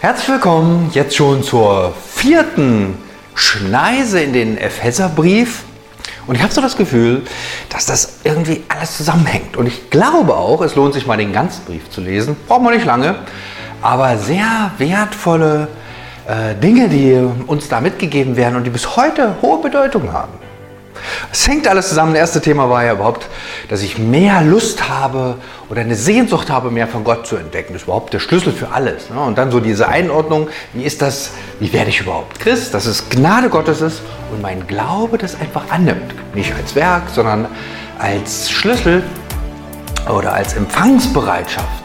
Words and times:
Herzlich 0.00 0.28
willkommen 0.28 0.92
jetzt 0.94 1.16
schon 1.16 1.42
zur 1.42 1.92
vierten 2.14 2.96
Schneise 3.34 4.20
in 4.20 4.32
den 4.32 4.56
Epheserbrief. 4.56 5.64
Und 6.28 6.36
ich 6.36 6.42
habe 6.44 6.52
so 6.52 6.60
das 6.60 6.76
Gefühl, 6.76 7.22
dass 7.68 7.86
das 7.86 8.20
irgendwie 8.22 8.62
alles 8.68 8.96
zusammenhängt. 8.96 9.56
Und 9.56 9.66
ich 9.66 9.90
glaube 9.90 10.36
auch, 10.36 10.60
es 10.60 10.76
lohnt 10.76 10.94
sich 10.94 11.08
mal 11.08 11.16
den 11.16 11.32
ganzen 11.32 11.64
Brief 11.64 11.90
zu 11.90 12.00
lesen. 12.00 12.36
Braucht 12.46 12.62
man 12.62 12.74
nicht 12.74 12.86
lange, 12.86 13.16
aber 13.82 14.16
sehr 14.18 14.70
wertvolle 14.78 15.66
äh, 16.28 16.54
Dinge, 16.54 16.88
die 16.88 17.20
uns 17.48 17.66
da 17.66 17.80
mitgegeben 17.80 18.36
werden 18.36 18.54
und 18.54 18.62
die 18.62 18.70
bis 18.70 18.96
heute 18.96 19.34
hohe 19.42 19.60
Bedeutung 19.60 20.12
haben. 20.12 20.47
Es 21.32 21.46
hängt 21.46 21.68
alles 21.68 21.88
zusammen. 21.88 22.12
Das 22.12 22.20
erste 22.20 22.40
Thema 22.40 22.70
war 22.70 22.84
ja 22.84 22.92
überhaupt, 22.92 23.26
dass 23.68 23.82
ich 23.82 23.98
mehr 23.98 24.42
Lust 24.42 24.88
habe 24.88 25.36
oder 25.68 25.80
eine 25.80 25.94
Sehnsucht 25.94 26.50
habe, 26.50 26.70
mehr 26.70 26.88
von 26.88 27.04
Gott 27.04 27.26
zu 27.26 27.36
entdecken. 27.36 27.72
Das 27.72 27.82
ist 27.82 27.88
überhaupt 27.88 28.12
der 28.12 28.20
Schlüssel 28.20 28.52
für 28.52 28.70
alles. 28.70 29.10
Ne? 29.10 29.20
Und 29.20 29.38
dann 29.38 29.50
so 29.50 29.60
diese 29.60 29.88
Einordnung, 29.88 30.48
wie 30.72 30.82
ist 30.82 31.02
das, 31.02 31.32
wie 31.60 31.72
werde 31.72 31.90
ich 31.90 32.00
überhaupt 32.00 32.40
Christ, 32.40 32.74
dass 32.74 32.86
es 32.86 33.08
Gnade 33.08 33.48
Gottes 33.48 33.80
ist 33.80 34.02
und 34.32 34.42
mein 34.42 34.66
Glaube 34.66 35.18
das 35.18 35.38
einfach 35.40 35.70
annimmt. 35.70 36.14
Nicht 36.34 36.54
als 36.54 36.74
Werk, 36.74 37.04
sondern 37.12 37.46
als 37.98 38.50
Schlüssel 38.50 39.02
oder 40.08 40.32
als 40.32 40.54
Empfangsbereitschaft. 40.54 41.84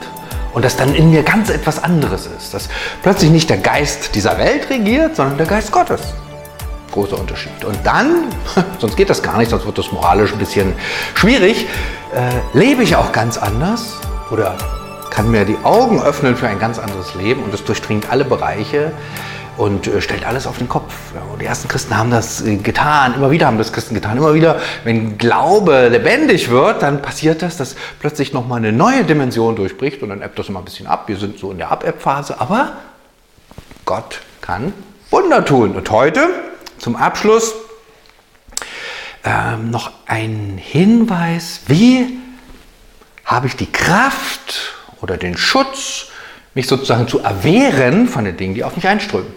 Und 0.53 0.63
dass 0.63 0.77
dann 0.77 0.93
in 0.93 1.09
mir 1.09 1.23
ganz 1.23 1.49
etwas 1.49 1.83
anderes 1.83 2.27
ist. 2.27 2.53
Dass 2.53 2.69
plötzlich 3.01 3.31
nicht 3.31 3.49
der 3.49 3.57
Geist 3.57 4.13
dieser 4.13 4.37
Welt 4.37 4.69
regiert, 4.69 5.15
sondern 5.15 5.37
der 5.37 5.47
Geist 5.47 5.71
Gottes 5.71 6.01
großer 6.93 7.19
Unterschied. 7.19 7.65
Und 7.65 7.77
dann, 7.83 8.25
sonst 8.79 8.95
geht 8.95 9.09
das 9.09 9.21
gar 9.21 9.37
nicht, 9.37 9.51
sonst 9.51 9.65
wird 9.65 9.77
das 9.77 9.91
moralisch 9.91 10.31
ein 10.31 10.39
bisschen 10.39 10.73
schwierig, 11.15 11.67
äh, 12.15 12.57
lebe 12.57 12.83
ich 12.83 12.95
auch 12.95 13.11
ganz 13.11 13.37
anders 13.37 13.97
oder 14.31 14.55
kann 15.09 15.29
mir 15.29 15.45
die 15.45 15.57
Augen 15.63 16.01
öffnen 16.01 16.35
für 16.35 16.47
ein 16.47 16.59
ganz 16.59 16.79
anderes 16.79 17.13
Leben 17.15 17.43
und 17.43 17.53
es 17.53 17.63
durchdringt 17.63 18.09
alle 18.09 18.25
Bereiche 18.25 18.91
und 19.57 19.87
äh, 19.87 20.01
stellt 20.01 20.25
alles 20.25 20.47
auf 20.47 20.57
den 20.57 20.69
Kopf. 20.69 20.93
Und 21.31 21.41
die 21.41 21.45
ersten 21.45 21.67
Christen 21.67 21.97
haben 21.97 22.11
das 22.11 22.41
äh, 22.45 22.57
getan, 22.57 23.13
immer 23.15 23.31
wieder 23.31 23.47
haben 23.47 23.57
das 23.57 23.73
Christen 23.73 23.95
getan, 23.95 24.17
immer 24.17 24.33
wieder, 24.33 24.59
wenn 24.83 25.17
Glaube 25.17 25.89
lebendig 25.89 26.49
wird, 26.49 26.81
dann 26.81 27.01
passiert 27.01 27.41
das, 27.41 27.57
dass 27.57 27.75
plötzlich 27.99 28.33
nochmal 28.33 28.59
eine 28.59 28.71
neue 28.71 29.03
Dimension 29.03 29.55
durchbricht 29.55 30.01
und 30.01 30.09
dann 30.09 30.21
ebbt 30.21 30.39
das 30.39 30.49
immer 30.49 30.59
ein 30.59 30.65
bisschen 30.65 30.87
ab. 30.87 31.03
Wir 31.07 31.17
sind 31.17 31.37
so 31.37 31.51
in 31.51 31.57
der 31.57 31.71
Ab-Phase, 31.71 32.39
aber 32.39 32.73
Gott 33.85 34.21
kann 34.41 34.73
Wunder 35.11 35.45
tun. 35.45 35.75
Und 35.75 35.91
heute 35.91 36.27
zum 36.83 36.97
Abschluss 36.97 37.55
ähm, 39.23 39.71
noch 39.71 39.91
ein 40.05 40.59
Hinweis, 40.61 41.61
wie 41.67 42.19
habe 43.23 43.47
ich 43.47 43.55
die 43.55 43.71
Kraft 43.71 44.73
oder 45.01 45.15
den 45.15 45.37
Schutz, 45.37 46.07
mich 46.53 46.67
sozusagen 46.67 47.07
zu 47.07 47.19
erwehren 47.19 48.09
von 48.09 48.25
den 48.25 48.35
Dingen, 48.35 48.53
die 48.53 48.65
auf 48.65 48.75
mich 48.75 48.85
einströmen. 48.85 49.33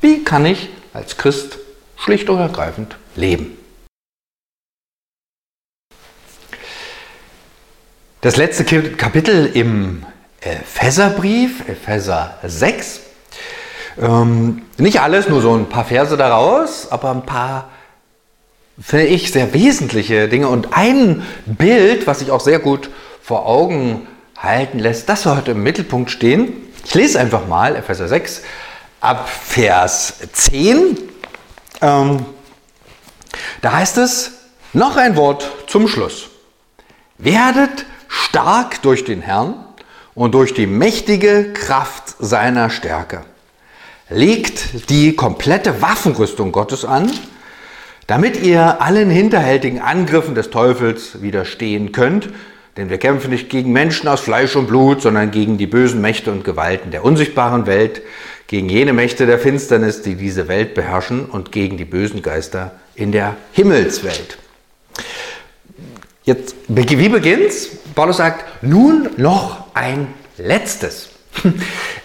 Wie 0.00 0.24
kann 0.24 0.44
ich 0.44 0.68
als 0.92 1.16
Christ 1.16 1.58
schlicht 1.96 2.28
und 2.28 2.38
ergreifend 2.38 2.96
leben? 3.14 3.56
Das 8.20 8.36
letzte 8.36 8.64
Kapitel 8.96 9.46
im 9.46 10.04
Epheserbrief, 10.40 11.68
Epheser 11.68 12.38
6, 12.42 13.00
ähm, 14.00 14.62
nicht 14.78 15.00
alles, 15.00 15.28
nur 15.28 15.42
so 15.42 15.54
ein 15.54 15.68
paar 15.68 15.84
Verse 15.84 16.16
daraus, 16.16 16.90
aber 16.90 17.10
ein 17.10 17.26
paar, 17.26 17.70
finde 18.80 19.06
ich, 19.06 19.32
sehr 19.32 19.52
wesentliche 19.52 20.28
Dinge. 20.28 20.48
Und 20.48 20.68
ein 20.72 21.22
Bild, 21.46 22.06
was 22.06 22.20
sich 22.20 22.30
auch 22.30 22.40
sehr 22.40 22.58
gut 22.58 22.90
vor 23.22 23.46
Augen 23.46 24.06
halten 24.38 24.78
lässt, 24.78 25.08
das 25.08 25.22
soll 25.22 25.36
heute 25.36 25.52
im 25.52 25.62
Mittelpunkt 25.62 26.10
stehen. 26.10 26.52
Ich 26.84 26.94
lese 26.94 27.20
einfach 27.20 27.46
mal 27.46 27.76
Epheser 27.76 28.08
6 28.08 28.42
ab 29.00 29.28
Vers 29.28 30.14
10. 30.32 30.98
Ähm, 31.80 32.24
da 33.60 33.72
heißt 33.72 33.98
es, 33.98 34.32
noch 34.72 34.96
ein 34.96 35.16
Wort 35.16 35.50
zum 35.66 35.86
Schluss. 35.86 36.28
Werdet 37.18 37.84
stark 38.08 38.82
durch 38.82 39.04
den 39.04 39.20
Herrn 39.20 39.54
und 40.14 40.34
durch 40.34 40.54
die 40.54 40.66
mächtige 40.66 41.52
Kraft 41.52 42.16
seiner 42.18 42.70
Stärke 42.70 43.24
legt 44.14 44.90
die 44.90 45.14
komplette 45.16 45.82
Waffenrüstung 45.82 46.52
Gottes 46.52 46.84
an, 46.84 47.10
damit 48.06 48.42
ihr 48.42 48.80
allen 48.82 49.10
hinterhältigen 49.10 49.80
Angriffen 49.80 50.34
des 50.34 50.50
Teufels 50.50 51.22
widerstehen 51.22 51.92
könnt. 51.92 52.28
Denn 52.76 52.88
wir 52.88 52.98
kämpfen 52.98 53.30
nicht 53.30 53.50
gegen 53.50 53.72
Menschen 53.72 54.08
aus 54.08 54.20
Fleisch 54.20 54.56
und 54.56 54.66
Blut, 54.66 55.02
sondern 55.02 55.30
gegen 55.30 55.58
die 55.58 55.66
bösen 55.66 56.00
Mächte 56.00 56.32
und 56.32 56.42
Gewalten 56.42 56.90
der 56.90 57.04
unsichtbaren 57.04 57.66
Welt, 57.66 58.02
gegen 58.46 58.68
jene 58.68 58.92
Mächte 58.92 59.26
der 59.26 59.38
Finsternis, 59.38 60.02
die 60.02 60.14
diese 60.14 60.48
Welt 60.48 60.74
beherrschen 60.74 61.26
und 61.26 61.52
gegen 61.52 61.76
die 61.76 61.84
bösen 61.84 62.22
Geister 62.22 62.72
in 62.94 63.12
der 63.12 63.36
Himmelswelt. 63.52 64.38
Jetzt, 66.24 66.54
wie 66.68 67.08
beginnt's? 67.08 67.68
Paulus 67.94 68.18
sagt, 68.18 68.62
nun 68.62 69.10
noch 69.16 69.66
ein 69.74 70.08
letztes. 70.38 71.11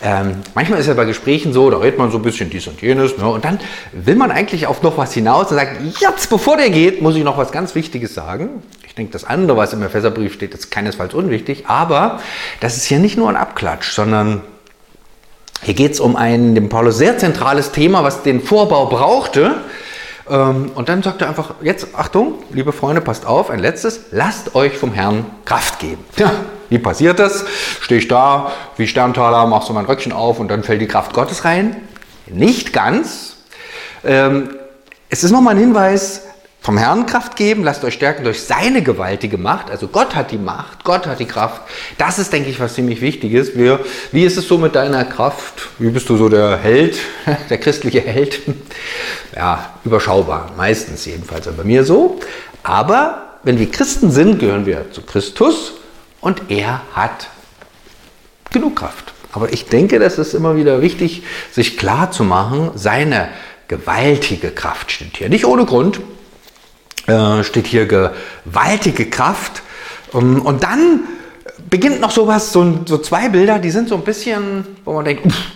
ähm, 0.02 0.38
manchmal 0.56 0.80
ist 0.80 0.88
ja 0.88 0.94
bei 0.94 1.06
Gesprächen 1.06 1.54
so, 1.54 1.70
da 1.70 1.78
redet 1.78 2.00
man 2.00 2.12
so 2.12 2.18
ein 2.18 2.24
bisschen 2.24 2.50
dies 2.50 2.68
und 2.68 2.82
jenes, 2.82 3.18
ne, 3.18 3.28
und 3.28 3.44
dann 3.44 3.60
will 3.92 4.16
man 4.16 4.32
eigentlich 4.32 4.68
auf 4.68 4.82
noch 4.82 4.98
was 4.98 5.14
hinaus 5.14 5.52
und 5.52 5.58
sagt, 5.58 5.78
jetzt, 6.00 6.30
bevor 6.30 6.58
der 6.58 6.70
geht, 6.70 7.02
muss 7.02 7.16
ich 7.16 7.24
noch 7.24 7.38
was 7.38 7.52
ganz 7.52 7.76
Wichtiges 7.76 8.14
sagen. 8.14 8.64
Ich 8.86 8.96
denke, 8.96 9.12
das 9.12 9.26
andere, 9.26 9.58
was 9.58 9.74
im 9.74 9.84
Epheserbrief 9.84 10.34
steht, 10.34 10.54
ist 10.54 10.72
keinesfalls 10.72 11.14
unwichtig, 11.14 11.66
aber 11.68 12.20
das 12.62 12.78
ist 12.78 12.86
hier 12.86 13.00
nicht 13.00 13.18
nur 13.18 13.30
ein 13.30 13.36
Abklatsch, 13.36 13.92
sondern 13.92 14.42
hier 15.62 15.74
geht 15.74 15.94
es 15.94 16.00
um 16.00 16.16
ein 16.16 16.56
dem 16.56 16.70
Paulus 16.70 16.98
sehr 16.98 17.18
zentrales 17.18 17.72
Thema, 17.72 18.04
was 18.04 18.24
den 18.24 18.42
Vorbau 18.42 18.86
brauchte. 18.86 19.56
Ähm, 20.30 20.72
und 20.76 20.90
dann 20.90 21.04
sagt 21.04 21.22
er 21.22 21.30
einfach, 21.30 21.56
jetzt 21.62 21.88
Achtung, 21.96 22.36
liebe 22.52 22.72
Freunde, 22.72 23.02
passt 23.02 23.26
auf, 23.26 23.50
ein 23.50 23.60
letztes, 23.60 24.02
lasst 24.12 24.56
euch 24.56 24.78
vom 24.78 24.94
Herrn 24.94 25.26
Kraft 25.46 25.80
geben. 25.80 26.04
Ja, 26.18 26.32
wie 26.70 26.80
passiert 26.80 27.20
das? 27.20 27.46
Stehe 27.80 28.02
ich 28.02 28.10
da, 28.10 28.52
wie 28.76 28.88
Sterntaler, 28.88 29.46
machst 29.46 29.70
du 29.70 29.74
mein 29.74 29.86
Röckchen 29.86 30.12
auf 30.12 30.40
und 30.40 30.50
dann 30.50 30.64
fällt 30.64 30.82
die 30.82 30.88
Kraft 30.88 31.14
Gottes 31.14 31.46
rein? 31.46 31.78
Nicht 32.26 32.74
ganz. 32.74 33.38
Ähm, 34.04 34.50
es 35.10 35.24
ist 35.24 35.32
nochmal 35.32 35.56
ein 35.56 35.60
Hinweis, 35.62 36.24
vom 36.68 36.78
Herrn 36.78 37.06
Kraft 37.06 37.38
geben, 37.38 37.64
lasst 37.64 37.86
euch 37.86 37.94
stärken 37.94 38.26
durch 38.26 38.44
seine 38.44 38.82
gewaltige 38.82 39.38
Macht. 39.38 39.72
Also 39.72 39.88
Gott 39.88 40.16
hat 40.16 40.32
die 40.32 40.38
Macht, 40.38 40.84
Gott 40.84 41.08
hat 41.08 41.22
die 41.22 41.26
Kraft. 41.26 41.62
Das 41.98 42.20
ist, 42.20 42.34
denke 42.34 42.50
ich, 42.50 42.60
was 42.60 42.74
ziemlich 42.74 43.00
wichtig 43.00 43.32
ist. 43.32 43.58
Wie, 43.58 43.74
wie 44.12 44.26
ist 44.26 44.36
es 44.36 44.50
so 44.50 44.58
mit 44.58 44.76
deiner 44.76 45.06
Kraft? 45.06 45.70
Wie 45.80 45.90
bist 45.92 46.10
du 46.10 46.18
so 46.18 46.28
der 46.28 46.58
Held, 46.58 46.98
der 47.50 47.58
christliche 47.58 48.02
Held? 48.02 48.42
Ja, 49.34 49.76
überschaubar, 49.86 50.52
meistens 50.58 51.06
jedenfalls 51.06 51.48
bei 51.48 51.64
mir 51.64 51.86
so. 51.86 52.20
Aber 52.64 53.38
wenn 53.44 53.58
wir 53.58 53.72
Christen 53.72 54.12
sind, 54.12 54.40
gehören 54.40 54.66
wir 54.66 54.92
zu 54.92 55.04
Christus 55.04 55.72
und 56.20 56.42
er 56.50 56.82
hat 56.92 57.30
genug 58.52 58.76
Kraft. 58.76 59.14
Aber 59.32 59.54
ich 59.54 59.68
denke, 59.68 60.00
das 60.00 60.18
ist 60.18 60.34
immer 60.34 60.58
wieder 60.58 60.82
wichtig, 60.82 61.24
sich 61.50 61.78
klar 61.78 62.12
zu 62.12 62.26
machen, 62.26 62.72
seine 62.76 63.30
gewaltige 63.70 64.52
Kraft 64.52 64.92
steht 64.92 65.16
hier. 65.16 65.30
Nicht 65.30 65.46
ohne 65.46 65.64
Grund 65.64 66.02
äh, 67.08 67.44
steht 67.44 67.68
hier 67.68 67.86
gewaltige 67.88 69.10
Kraft. 69.10 69.64
Um, 70.14 70.42
und 70.42 70.64
dann 70.64 71.02
beginnt 71.70 72.00
noch 72.00 72.12
sowas, 72.12 72.54
so, 72.54 72.80
so 72.86 72.98
zwei 73.00 73.30
Bilder, 73.30 73.60
die 73.60 73.72
sind 73.72 73.90
so 73.90 73.96
ein 73.96 74.04
bisschen, 74.04 74.66
wo 74.86 74.94
man 74.94 75.06
denkt, 75.06 75.26
uff, 75.26 75.52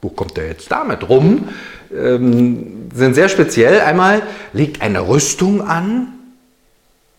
wo 0.00 0.08
kommt 0.08 0.36
der 0.36 0.48
jetzt 0.48 0.70
damit 0.70 1.08
rum? 1.08 1.48
Ähm, 1.92 2.88
sind 2.94 3.14
sehr 3.14 3.28
speziell. 3.28 3.80
Einmal 3.80 4.22
liegt 4.52 4.82
eine 4.82 5.06
Rüstung 5.06 5.66
an, 5.66 6.08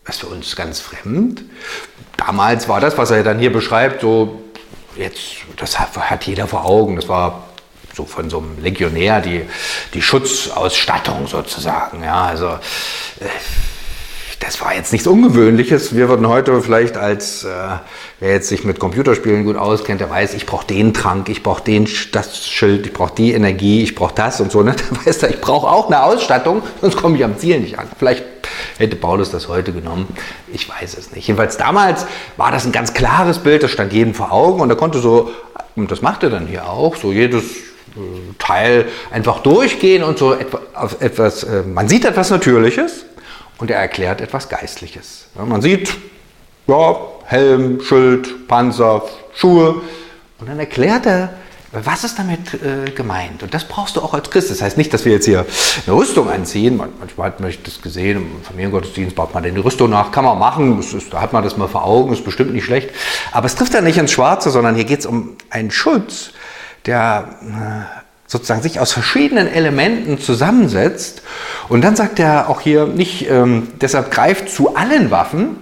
das 0.04 0.16
ist 0.16 0.20
für 0.20 0.26
uns 0.28 0.56
ganz 0.56 0.80
fremd. 0.80 1.42
Damals 2.16 2.68
war 2.68 2.80
das, 2.80 2.96
was 2.98 3.10
er 3.10 3.22
dann 3.22 3.38
hier 3.38 3.52
beschreibt, 3.52 4.02
so, 4.02 4.42
jetzt, 4.96 5.36
das 5.56 5.78
hat 5.78 6.26
jeder 6.26 6.46
vor 6.46 6.64
Augen. 6.66 6.96
Das 6.96 7.08
war 7.08 7.48
so 7.94 8.04
von 8.04 8.30
so 8.30 8.38
einem 8.38 8.62
Legionär 8.62 9.20
die, 9.20 9.42
die 9.92 10.02
Schutzausstattung 10.02 11.26
sozusagen. 11.26 12.02
Ja, 12.02 12.24
also 12.24 12.48
äh, 13.20 13.28
das 14.44 14.60
war 14.60 14.74
jetzt 14.74 14.92
nichts 14.92 15.06
Ungewöhnliches. 15.06 15.94
Wir 15.94 16.08
würden 16.08 16.28
heute 16.28 16.60
vielleicht 16.60 16.98
als, 16.98 17.44
äh, 17.44 17.48
wer 18.20 18.32
jetzt 18.32 18.48
sich 18.48 18.64
mit 18.64 18.78
Computerspielen 18.78 19.44
gut 19.44 19.56
auskennt, 19.56 20.02
der 20.02 20.10
weiß, 20.10 20.34
ich 20.34 20.44
brauche 20.44 20.66
den 20.66 20.92
Trank, 20.92 21.30
ich 21.30 21.42
brauche 21.42 21.64
den 21.64 21.88
das 22.12 22.46
Schild, 22.46 22.86
ich 22.86 22.92
brauche 22.92 23.14
die 23.14 23.32
Energie, 23.32 23.82
ich 23.82 23.94
brauche 23.94 24.14
das 24.14 24.40
und 24.40 24.52
so. 24.52 24.62
Ne? 24.62 24.74
Da 24.90 25.06
weiß 25.06 25.22
er, 25.22 25.30
ich 25.30 25.40
brauche 25.40 25.66
auch 25.66 25.86
eine 25.86 26.02
Ausstattung, 26.02 26.62
sonst 26.80 26.96
komme 26.96 27.16
ich 27.16 27.24
am 27.24 27.38
Ziel 27.38 27.60
nicht 27.60 27.78
an. 27.78 27.88
Vielleicht 27.98 28.24
hätte 28.76 28.96
Paulus 28.96 29.30
das 29.30 29.48
heute 29.48 29.72
genommen. 29.72 30.08
Ich 30.52 30.68
weiß 30.68 30.96
es 30.98 31.12
nicht. 31.12 31.26
Jedenfalls 31.26 31.56
damals 31.56 32.06
war 32.36 32.50
das 32.50 32.66
ein 32.66 32.72
ganz 32.72 32.92
klares 32.92 33.38
Bild, 33.38 33.62
das 33.62 33.70
stand 33.70 33.94
jedem 33.94 34.14
vor 34.14 34.30
Augen 34.30 34.60
und 34.60 34.68
er 34.68 34.76
konnte 34.76 34.98
so, 34.98 35.30
und 35.74 35.90
das 35.90 36.02
macht 36.02 36.22
er 36.22 36.30
dann 36.30 36.46
hier 36.46 36.68
auch, 36.68 36.96
so 36.96 37.12
jedes 37.12 37.44
Teil 38.38 38.86
einfach 39.10 39.40
durchgehen 39.40 40.02
und 40.02 40.18
so 40.18 40.34
etwas, 40.34 41.44
äh, 41.44 41.62
man 41.62 41.88
sieht 41.88 42.04
etwas 42.04 42.30
Natürliches 42.30 43.04
und 43.58 43.70
er 43.70 43.78
erklärt 43.78 44.20
etwas 44.20 44.48
Geistliches. 44.48 45.28
man 45.34 45.62
sieht, 45.62 45.94
ja, 46.66 46.96
Helm, 47.26 47.80
Schild, 47.80 48.48
Panzer, 48.48 49.02
Schuhe 49.34 49.82
und 50.38 50.48
dann 50.48 50.58
erklärt 50.58 51.06
er 51.06 51.30
was 51.82 52.04
ist 52.04 52.18
damit 52.18 52.54
äh, 52.54 52.90
gemeint? 52.92 53.42
Und 53.42 53.52
das 53.52 53.64
brauchst 53.64 53.96
du 53.96 54.00
auch 54.00 54.14
als 54.14 54.30
Christ. 54.30 54.50
Das 54.50 54.62
heißt 54.62 54.78
nicht, 54.78 54.94
dass 54.94 55.04
wir 55.04 55.12
jetzt 55.12 55.24
hier 55.24 55.44
eine 55.86 55.96
Rüstung 55.96 56.30
anziehen. 56.30 56.76
Manchmal 56.76 57.26
hat 57.26 57.40
man 57.40 57.52
das 57.64 57.82
gesehen, 57.82 58.18
im 58.18 58.42
Familiengottesdienst 58.44 59.16
baut 59.16 59.34
man 59.34 59.42
denn 59.42 59.56
die 59.56 59.60
Rüstung 59.60 59.90
nach. 59.90 60.12
Kann 60.12 60.24
man 60.24 60.38
machen, 60.38 60.78
ist, 60.78 61.12
da 61.12 61.20
hat 61.20 61.32
man 61.32 61.42
das 61.42 61.56
mal 61.56 61.66
vor 61.66 61.84
Augen, 61.84 62.12
ist 62.12 62.24
bestimmt 62.24 62.52
nicht 62.52 62.64
schlecht. 62.64 62.90
Aber 63.32 63.46
es 63.46 63.56
trifft 63.56 63.74
ja 63.74 63.80
nicht 63.80 63.98
ins 63.98 64.12
Schwarze, 64.12 64.50
sondern 64.50 64.76
hier 64.76 64.84
geht 64.84 65.00
es 65.00 65.06
um 65.06 65.36
einen 65.50 65.72
Schutz, 65.72 66.30
der 66.86 67.28
äh, 67.42 68.00
sozusagen 68.26 68.62
sich 68.62 68.80
aus 68.80 68.92
verschiedenen 68.92 69.46
Elementen 69.46 70.18
zusammensetzt. 70.18 71.22
Und 71.68 71.82
dann 71.82 71.96
sagt 71.96 72.18
er 72.18 72.48
auch 72.48 72.60
hier 72.60 72.86
nicht, 72.86 73.28
ähm, 73.30 73.68
deshalb 73.80 74.10
greift 74.10 74.48
zu 74.50 74.74
allen 74.76 75.10
Waffen, 75.10 75.56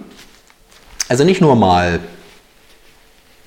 also 1.09 1.23
nicht 1.23 1.41
nur 1.41 1.55
mal 1.55 1.99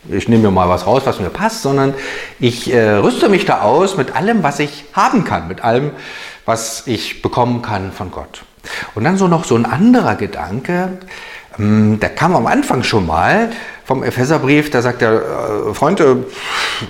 ich 0.09 0.29
nehme 0.29 0.45
mir 0.45 0.51
mal 0.51 0.69
was 0.69 0.87
raus, 0.87 1.03
was 1.05 1.21
mir 1.21 1.31
passt, 1.31 1.63
sondern 1.63 1.95
ich 2.39 2.73
äh, 2.73 2.93
rüste 2.93 3.29
mich 3.29 3.45
da 3.45 3.63
aus 3.63 3.97
mit 3.97 4.15
allem, 4.15 4.43
was 4.43 4.59
ich 4.59 4.85
haben 4.93 5.25
kann, 5.25 5.49
mit 5.49 5.65
allem, 5.65 5.91
was 6.45 6.87
ich 6.87 7.23
bekommen 7.23 7.63
kann 7.63 7.93
von 7.93 8.11
Gott. 8.11 8.45
Und 8.95 9.05
dann 9.05 9.17
so 9.17 9.29
noch 9.29 9.45
so 9.45 9.57
ein 9.57 9.67
anderer 9.67 10.15
Gedanke, 10.15 10.99
ähm, 11.59 11.99
der 12.01 12.11
kam 12.11 12.37
am 12.37 12.47
Anfang 12.47 12.83
schon 12.83 13.07
mal 13.07 13.51
vom 13.85 14.03
Epheserbrief, 14.03 14.71
da 14.71 14.83
sagt 14.83 15.03
er, 15.03 15.71
äh, 15.71 15.75
Freunde, 15.75 16.25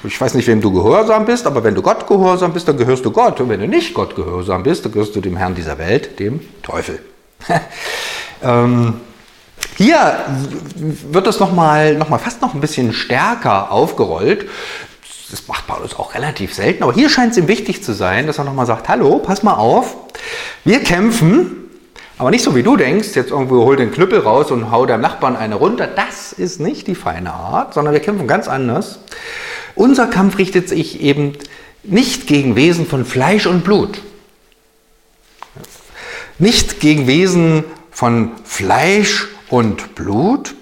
ich 0.05 0.21
weiß 0.21 0.35
nicht, 0.35 0.47
wem 0.47 0.61
du 0.61 0.73
gehorsam 0.73 1.25
bist, 1.25 1.47
aber 1.47 1.62
wenn 1.65 1.75
du 1.75 1.83
Gott 1.83 2.06
gehorsam 2.06 2.53
bist, 2.53 2.69
dann 2.69 2.77
gehörst 2.77 3.05
du 3.05 3.11
Gott. 3.11 3.41
Und 3.41 3.49
wenn 3.49 3.61
du 3.61 3.69
nicht 3.69 3.94
Gott 3.94 4.17
gehorsam 4.17 4.62
bist, 4.62 4.85
dann 4.85 4.93
gehörst 4.93 5.15
du 5.17 5.21
dem 5.21 5.37
Herrn 5.37 5.55
dieser 5.55 5.79
Welt, 5.79 6.19
dem 6.19 6.41
Teufel. 6.62 7.00
ähm, 8.43 8.94
hier 9.77 10.25
wird 11.11 11.27
es 11.27 11.38
nochmal 11.38 11.94
noch 11.94 12.09
mal 12.09 12.19
fast 12.19 12.41
noch 12.41 12.55
ein 12.55 12.61
bisschen 12.61 12.93
stärker 12.93 13.71
aufgerollt. 13.71 14.49
Das 15.31 15.47
macht 15.49 15.67
Paulus 15.67 15.99
auch 15.99 16.15
relativ 16.15 16.55
selten, 16.55 16.85
aber 16.85 16.93
hier 16.93 17.11
scheint 17.11 17.32
es 17.32 17.39
ihm 17.39 17.49
wichtig 17.49 17.82
zu 17.82 17.93
sein, 17.93 18.27
dass 18.27 18.39
er 18.39 18.44
nochmal 18.44 18.67
sagt, 18.67 18.89
hallo, 18.89 19.19
pass 19.19 19.43
mal 19.43 19.55
auf, 19.55 19.97
wir 20.65 20.81
kämpfen, 20.81 21.67
aber 22.17 22.31
nicht 22.31 22.44
so 22.44 22.55
wie 22.55 22.62
du 22.62 22.77
denkst, 22.77 23.09
jetzt 23.15 23.32
irgendwo 23.32 23.65
hol 23.65 23.77
den 23.77 23.93
Knüppel 23.93 24.21
raus 24.21 24.50
und 24.50 24.71
hau 24.71 24.87
deinem 24.87 25.03
Nachbarn 25.03 25.37
eine 25.37 25.56
runter. 25.56 25.87
Das 25.87 26.32
ist 26.32 26.61
nicht 26.61 26.87
die 26.87 26.94
feine 26.94 27.35
Art, 27.35 27.75
sondern 27.75 27.93
wir 27.93 28.00
kämpfen 28.00 28.27
ganz 28.29 28.49
anders. 28.49 29.00
Unser 29.76 30.08
Kampf 30.08 30.38
richtet 30.38 30.69
sich 30.69 31.00
eben 31.00 31.34
nicht 31.84 32.26
gegen 32.26 32.56
Wesen 32.56 32.87
von 32.87 33.05
Fleisch 33.05 33.46
und 33.46 33.62
Blut. 33.62 34.00
Nicht 36.38 36.81
gegen 36.81 37.06
Wesen 37.06 37.62
von 37.93 38.32
Fleisch 38.44 39.28
und 39.49 39.94
Blut, 39.94 40.55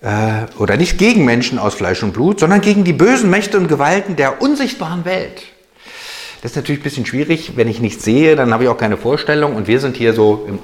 äh, 0.00 0.46
oder 0.58 0.76
nicht 0.76 0.98
gegen 0.98 1.24
Menschen 1.24 1.58
aus 1.58 1.74
Fleisch 1.74 2.02
und 2.02 2.12
Blut, 2.12 2.40
sondern 2.40 2.60
gegen 2.60 2.84
die 2.84 2.92
bösen 2.92 3.30
Mächte 3.30 3.58
und 3.58 3.68
Gewalten 3.68 4.16
der 4.16 4.40
unsichtbaren 4.40 5.04
Welt. 5.04 5.42
Das 6.42 6.52
ist 6.52 6.56
natürlich 6.56 6.80
ein 6.80 6.84
bisschen 6.84 7.06
schwierig, 7.06 7.52
wenn 7.56 7.66
ich 7.66 7.80
nichts 7.80 8.04
sehe, 8.04 8.36
dann 8.36 8.52
habe 8.52 8.64
ich 8.64 8.68
auch 8.68 8.78
keine 8.78 8.96
Vorstellung 8.96 9.56
und 9.56 9.66
wir 9.66 9.80
sind 9.80 9.96
hier 9.96 10.12
so 10.12 10.46
im 10.48 10.58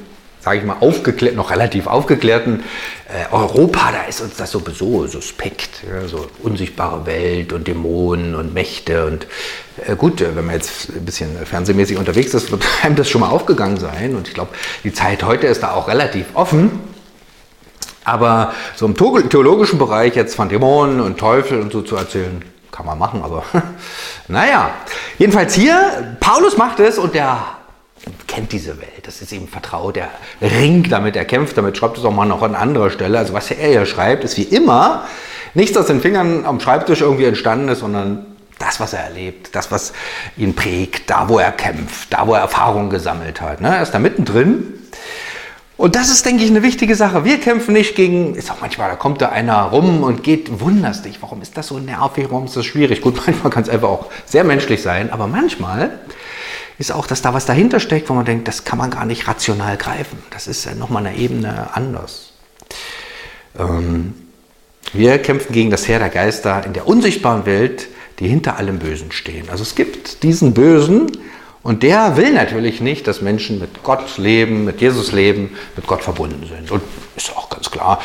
sage 0.45 0.59
ich 0.59 0.65
mal, 0.65 0.77
aufgeklärt, 0.81 1.37
noch 1.37 1.51
relativ 1.51 1.87
aufgeklärten 1.87 2.65
äh, 3.09 3.33
Europa, 3.33 3.93
da 3.93 4.03
ist 4.03 4.21
uns 4.21 4.37
das 4.37 4.51
sowieso 4.51 5.07
suspekt. 5.07 5.83
Ja, 5.89 6.07
so 6.07 6.27
unsichtbare 6.43 7.07
Welt 7.07 7.55
und 7.55 7.67
Dämonen 7.67 8.35
und 8.35 8.53
Mächte. 8.53 9.07
Und 9.07 9.27
äh, 9.87 9.97
gut, 9.97 10.21
äh, 10.21 10.37
wenn 10.37 10.45
man 10.45 10.57
jetzt 10.57 10.91
ein 10.91 11.05
bisschen 11.05 11.35
fernsehmäßig 11.47 11.97
unterwegs 11.97 12.35
ist, 12.35 12.51
wird 12.51 12.63
einem 12.83 12.95
das 12.95 13.09
schon 13.09 13.23
mal 13.23 13.31
aufgegangen 13.31 13.79
sein. 13.79 14.15
Und 14.15 14.29
ich 14.29 14.35
glaube, 14.35 14.55
die 14.85 14.93
Zeit 14.93 15.25
heute 15.25 15.47
ist 15.47 15.63
da 15.63 15.73
auch 15.73 15.89
relativ 15.89 16.27
offen. 16.35 16.81
Aber 18.05 18.53
so 18.77 18.85
im 18.85 18.95
theologischen 18.95 19.79
Bereich 19.79 20.15
jetzt 20.15 20.37
von 20.37 20.51
Dämonen 20.51 21.01
und 21.01 21.17
Teufel 21.19 21.59
und 21.59 21.73
so 21.73 21.81
zu 21.81 21.97
erzählen, 21.97 22.45
kann 22.71 22.85
man 22.85 22.99
machen, 22.99 23.23
aber 23.23 23.45
naja. 24.29 24.73
Jedenfalls 25.17 25.55
hier, 25.55 26.17
Paulus 26.21 26.59
macht 26.59 26.81
es 26.81 26.99
und 26.99 27.15
der 27.15 27.43
kennt 28.27 28.53
diese 28.53 28.79
Welt. 28.81 29.07
Das 29.07 29.23
ist 29.23 29.33
ihm 29.33 29.49
vertraut. 29.49 29.97
Er 29.97 30.11
ringt 30.41 30.91
damit, 30.93 31.17
er 31.17 31.25
kämpft 31.25 31.57
damit, 31.57 31.77
schreibt 31.77 31.99
es 31.99 32.05
auch 32.05 32.13
mal 32.13 32.27
noch 32.27 32.43
an 32.43 32.55
anderer 32.55 32.91
Stelle. 32.91 33.19
Also 33.19 33.33
was 33.33 33.51
er 33.51 33.69
hier 33.69 33.87
schreibt, 33.87 34.25
ist 34.25 34.37
wie 34.37 34.43
immer 34.43 35.07
nichts 35.55 35.77
aus 35.77 35.87
den 35.87 36.01
Fingern 36.01 36.45
am 36.45 36.61
Schreibtisch 36.61 37.01
irgendwie 37.01 37.25
entstanden 37.25 37.69
ist, 37.69 37.81
sondern 37.81 38.27
das, 38.59 38.81
was 38.81 38.93
er 38.93 39.01
erlebt, 39.01 39.55
das, 39.55 39.71
was 39.71 39.93
ihn 40.37 40.55
prägt, 40.55 41.11
da, 41.11 41.29
wo 41.29 41.39
er 41.39 41.53
kämpft, 41.53 42.13
da, 42.13 42.27
wo 42.27 42.35
er 42.35 42.41
Erfahrungen 42.41 42.91
gesammelt 42.91 43.41
hat. 43.41 43.61
Ne? 43.61 43.69
Er 43.69 43.83
ist 43.83 43.93
da 43.93 43.99
mittendrin. 43.99 44.75
Und 45.77 45.97
das 45.97 46.09
ist, 46.09 46.25
denke 46.25 46.45
ich, 46.45 46.51
eine 46.51 46.63
wichtige 46.63 46.95
Sache. 46.95 47.25
Wir 47.25 47.41
kämpfen 47.41 47.73
nicht 47.73 47.97
gegen, 47.97 48.37
ist 48.37 48.51
auch 48.51 48.61
manchmal, 48.61 48.89
da 48.89 48.97
kommt 48.97 49.21
da 49.21 49.31
einer 49.31 49.61
rum 49.63 50.05
und 50.05 50.23
geht, 50.23 50.61
wunderst 50.61 51.05
dich, 51.05 51.21
warum 51.21 51.43
ist 51.43 51.57
das 51.57 51.67
so 51.67 51.79
nervig, 51.79 52.27
warum 52.31 52.45
ist 52.45 52.57
das 52.57 52.65
schwierig? 52.65 53.01
Gut, 53.01 53.21
manchmal 53.27 53.51
kann 53.51 53.65
es 53.65 53.69
einfach 53.69 53.89
auch 53.89 54.07
sehr 54.25 54.45
menschlich 54.45 54.83
sein, 54.83 55.13
aber 55.13 55.27
manchmal 55.27 55.99
ist 56.79 56.93
auch, 56.93 57.07
dass 57.07 57.23
da 57.23 57.35
was 57.35 57.47
dahinter 57.47 57.81
steckt, 57.81 58.09
wo 58.09 58.15
man 58.15 58.25
denkt, 58.25 58.49
das 58.49 58.65
kann 58.65 58.79
man 58.79 58.91
gar 58.91 59.05
nicht 59.05 59.29
rational 59.29 59.77
greifen. 59.77 60.19
Das 60.31 60.47
ist 60.47 60.65
ja 60.65 60.75
nochmal 60.75 61.07
eine 61.07 61.17
Ebene 61.17 61.75
anders. 61.75 62.33
Ähm, 63.59 64.15
wir 64.93 65.19
kämpfen 65.19 65.53
gegen 65.53 65.71
das 65.71 65.89
Heer 65.89 65.99
der 65.99 66.09
Geister 66.09 66.65
in 66.65 66.73
der 66.73 66.87
unsichtbaren 66.87 67.47
Welt, 67.47 67.89
die 68.19 68.29
hinter 68.29 68.57
allem 68.57 68.79
Bösen 68.79 69.13
stehen. 69.13 69.51
Also 69.51 69.63
es 69.63 69.75
gibt 69.75 70.23
diesen 70.23 70.55
Bösen, 70.55 71.11
und 71.65 71.83
der 71.83 72.19
will 72.19 72.35
natürlich 72.35 72.83
nicht, 72.83 73.07
dass 73.09 73.23
Menschen 73.23 73.59
mit 73.59 73.83
Gott 73.83 74.19
leben, 74.19 74.65
mit 74.65 74.83
Jesus 74.83 75.13
leben, 75.13 75.57
mit 75.77 75.87
Gott 75.87 76.03
verbunden 76.03 76.47
sind. 76.47 76.71
Und 76.71 76.83
ist 77.17 77.35
auch 77.35 77.49
ganz 77.49 77.71
klar, 77.71 78.03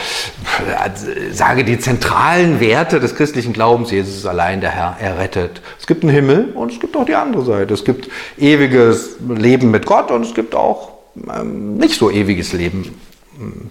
äh, 0.65 1.33
sage 1.33 1.65
die 1.65 1.77
zentralen 1.77 2.61
Werte 2.61 3.01
des 3.01 3.15
christlichen 3.15 3.51
Glaubens, 3.51 3.91
Jesus 3.91 4.15
ist 4.15 4.25
allein 4.25 4.61
der 4.61 4.69
Herr, 4.69 4.95
er 5.01 5.19
rettet. 5.19 5.61
Es 5.77 5.87
gibt 5.87 6.03
einen 6.03 6.13
Himmel 6.13 6.53
und 6.53 6.71
es 6.71 6.79
gibt 6.79 6.95
auch 6.95 7.03
die 7.05 7.15
andere 7.15 7.43
Seite. 7.43 7.73
Es 7.73 7.83
gibt 7.83 8.09
ewiges 8.37 9.17
Leben 9.27 9.71
mit 9.71 9.85
Gott 9.85 10.09
und 10.09 10.25
es 10.25 10.33
gibt 10.33 10.55
auch 10.55 10.93
ähm, 11.29 11.75
nicht 11.75 11.95
so 11.95 12.09
ewiges 12.09 12.53
Leben. 12.53 12.95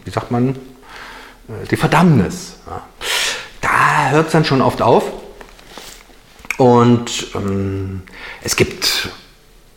Wie 0.05 0.11
sagt 0.11 0.31
man? 0.31 0.51
Äh, 0.51 1.67
die 1.71 1.77
Verdammnis. 1.77 2.57
Da 3.63 4.11
hört 4.11 4.27
es 4.27 4.33
dann 4.33 4.45
schon 4.45 4.61
oft 4.61 4.83
auf. 4.83 5.05
Und 6.59 7.29
ähm, 7.35 8.03
es 8.43 8.55
gibt 8.55 9.11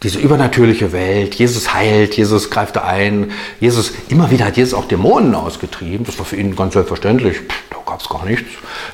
diese 0.04 0.18
übernatürliche 0.18 0.94
Welt, 0.94 1.36
Jesus 1.36 1.76
heilt, 1.76 2.18
Jesus 2.18 2.50
greift 2.50 2.76
ein, 2.80 3.32
Jesus, 3.60 3.94
immer 4.10 4.32
wieder 4.32 4.46
hat 4.46 4.58
Jesus 4.58 4.74
auch 4.74 4.86
Dämonen 4.86 5.36
ausgetrieben, 5.36 6.08
das 6.08 6.18
war 6.18 6.26
für 6.26 6.38
ihn 6.38 6.56
ganz 6.56 6.74
selbstverständlich, 6.74 7.38
da 7.70 7.78
gab 7.86 8.02
es 8.02 8.10
gar 8.10 8.26
nichts, 8.26 8.50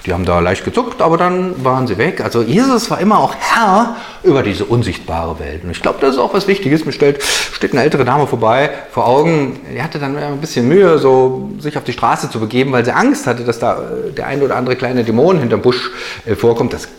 die 0.06 0.12
haben 0.12 0.25
da 0.25 0.39
leicht 0.39 0.65
gezuckt, 0.65 1.01
aber 1.01 1.15
dann 1.15 1.63
waren 1.63 1.88
sie 1.88 1.97
weg. 1.97 2.19
Also 2.19 2.42
Jesus 2.42 2.92
war 2.92 2.99
immer 2.99 3.19
auch 3.19 3.33
Herr 3.35 3.95
über 4.23 4.44
diese 4.44 4.66
unsichtbare 4.66 5.40
Welt. 5.40 5.64
Und 5.64 5.71
ich 5.71 5.81
glaube, 5.81 5.99
das 6.02 6.16
ist 6.16 6.19
auch 6.19 6.33
was 6.33 6.45
Wichtiges, 6.49 6.83
mir 6.83 6.92
stellt, 6.92 7.23
steht 7.23 7.71
eine 7.71 7.83
ältere 7.83 8.04
Dame 8.04 8.28
vorbei, 8.28 8.69
vor 8.92 9.07
Augen, 9.07 9.61
die 9.73 9.81
hatte 9.81 9.99
dann 9.99 10.18
ein 10.18 10.42
bisschen 10.42 10.68
Mühe, 10.68 10.97
so 10.99 11.52
sich 11.59 11.78
auf 11.78 11.85
die 11.85 11.94
Straße 11.94 12.30
zu 12.30 12.42
begeben, 12.42 12.73
weil 12.73 12.83
sie 12.83 12.92
Angst 12.92 13.28
hatte, 13.28 13.45
dass 13.45 13.59
da 13.59 13.80
äh, 13.80 14.11
der 14.11 14.28
ein 14.28 14.42
oder 14.42 14.57
andere 14.57 14.76
kleine 14.76 15.06
Dämon 15.06 15.40
hinterm 15.40 15.61
Busch 15.61 15.90
äh, 16.26 16.35
vorkommt, 16.35 16.73
das 16.73 16.90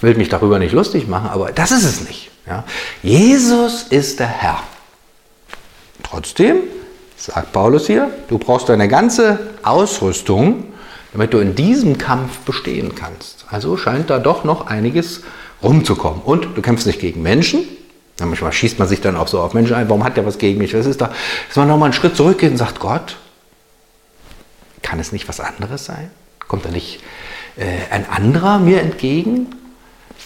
will 0.00 0.14
mich 0.14 0.30
darüber 0.30 0.58
nicht 0.58 0.72
lustig 0.72 1.06
machen, 1.06 1.28
aber 1.28 1.52
das 1.52 1.70
ist 1.70 1.84
es 1.84 2.08
nicht. 2.08 2.30
Ja? 2.46 2.64
Jesus 3.02 3.84
ist 3.84 4.20
der 4.20 4.28
Herr. 4.28 4.62
Trotzdem, 6.02 6.58
sagt 7.16 7.52
Paulus 7.52 7.86
hier, 7.86 8.10
du 8.28 8.38
brauchst 8.38 8.68
deine 8.68 8.88
ganze 8.88 9.38
Ausrüstung, 9.62 10.64
damit 11.12 11.32
du 11.32 11.38
in 11.38 11.54
diesem 11.54 11.98
Kampf 11.98 12.38
bestehen 12.40 12.94
kannst. 12.94 13.46
Also 13.50 13.76
scheint 13.76 14.10
da 14.10 14.18
doch 14.18 14.44
noch 14.44 14.66
einiges 14.66 15.22
rumzukommen. 15.62 16.20
Und 16.22 16.56
du 16.56 16.62
kämpfst 16.62 16.86
nicht 16.86 17.00
gegen 17.00 17.22
Menschen. 17.22 17.66
Ja, 18.20 18.26
manchmal 18.26 18.52
schießt 18.52 18.78
man 18.78 18.88
sich 18.88 19.00
dann 19.00 19.16
auch 19.16 19.28
so 19.28 19.40
auf 19.40 19.54
Menschen 19.54 19.74
ein, 19.74 19.88
warum 19.88 20.04
hat 20.04 20.16
der 20.16 20.24
was 20.24 20.38
gegen 20.38 20.58
mich? 20.58 20.74
Was 20.74 20.86
ist 20.86 21.00
da? 21.00 21.12
Dass 21.48 21.56
man 21.56 21.68
nochmal 21.68 21.86
einen 21.86 21.92
Schritt 21.92 22.16
zurückgeht 22.16 22.50
und 22.50 22.56
sagt, 22.56 22.80
Gott, 22.80 23.16
kann 24.82 24.98
es 25.00 25.12
nicht 25.12 25.28
was 25.28 25.40
anderes 25.40 25.84
sein? 25.84 26.10
Kommt 26.46 26.64
da 26.64 26.70
nicht 26.70 27.02
äh, 27.56 27.64
ein 27.90 28.08
anderer 28.08 28.58
mir 28.58 28.80
entgegen? 28.80 29.48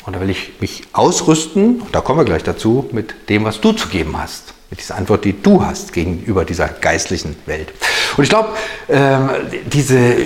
Und 0.07 0.16
da 0.16 0.21
will 0.21 0.30
ich 0.30 0.52
mich 0.61 0.85
ausrüsten, 0.92 1.83
da 1.92 2.00
kommen 2.00 2.21
wir 2.21 2.25
gleich 2.25 2.42
dazu, 2.42 2.88
mit 2.92 3.28
dem, 3.28 3.45
was 3.45 3.61
du 3.61 3.73
zu 3.73 3.88
geben 3.88 4.16
hast. 4.19 4.54
Mit 4.71 4.80
dieser 4.80 4.97
Antwort, 4.97 5.25
die 5.25 5.40
du 5.42 5.64
hast 5.64 5.92
gegenüber 5.92 6.45
dieser 6.45 6.69
geistlichen 6.69 7.37
Welt. 7.47 7.73
Und 8.16 8.25
ich 8.25 8.30
glaube, 8.30 8.50
ähm, 8.88 9.30
diese 9.73 10.16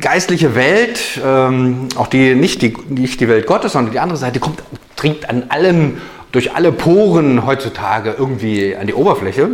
geistliche 0.00 0.54
Welt, 0.54 1.00
ähm, 1.24 1.88
auch 1.96 2.06
die 2.06 2.34
nicht, 2.34 2.62
die 2.62 2.76
nicht 2.88 3.20
die 3.20 3.28
Welt 3.28 3.46
Gottes, 3.46 3.72
sondern 3.72 3.92
die 3.92 3.98
andere 3.98 4.18
Seite, 4.18 4.40
kommt, 4.40 4.62
dringt 4.96 5.28
an 5.28 5.46
allem, 5.48 5.98
durch 6.32 6.54
alle 6.54 6.70
Poren 6.70 7.46
heutzutage 7.46 8.14
irgendwie 8.16 8.76
an 8.76 8.86
die 8.86 8.94
Oberfläche. 8.94 9.50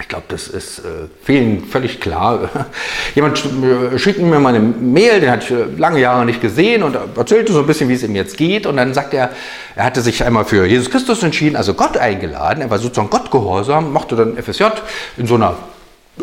Ich 0.00 0.08
glaube, 0.08 0.24
das 0.28 0.48
ist 0.48 0.78
äh, 0.80 1.08
vielen 1.22 1.64
völlig 1.66 2.00
klar. 2.00 2.48
Jemand 3.14 3.44
äh, 3.44 3.98
schickt 3.98 4.20
mir 4.20 4.40
mal 4.40 4.54
eine 4.54 4.60
Mail, 4.60 5.20
den 5.20 5.30
hatte 5.30 5.68
ich 5.72 5.78
lange 5.78 6.00
Jahre 6.00 6.24
nicht 6.24 6.40
gesehen 6.40 6.82
und 6.82 6.96
erzählte 7.16 7.52
so 7.52 7.60
ein 7.60 7.66
bisschen, 7.66 7.88
wie 7.88 7.94
es 7.94 8.02
ihm 8.02 8.16
jetzt 8.16 8.36
geht. 8.38 8.66
Und 8.66 8.78
dann 8.78 8.94
sagt 8.94 9.12
er, 9.12 9.30
er 9.76 9.84
hatte 9.84 10.00
sich 10.00 10.24
einmal 10.24 10.46
für 10.46 10.64
Jesus 10.64 10.90
Christus 10.90 11.22
entschieden, 11.22 11.56
also 11.56 11.74
Gott 11.74 11.98
eingeladen. 11.98 12.62
Er 12.62 12.70
war 12.70 12.78
sozusagen 12.78 13.10
Gott 13.10 13.30
gehorsam, 13.30 13.92
machte 13.92 14.16
dann 14.16 14.36
FSJ 14.42 14.64
in 15.18 15.26
so 15.26 15.34
einer 15.34 15.56
äh, 16.18 16.22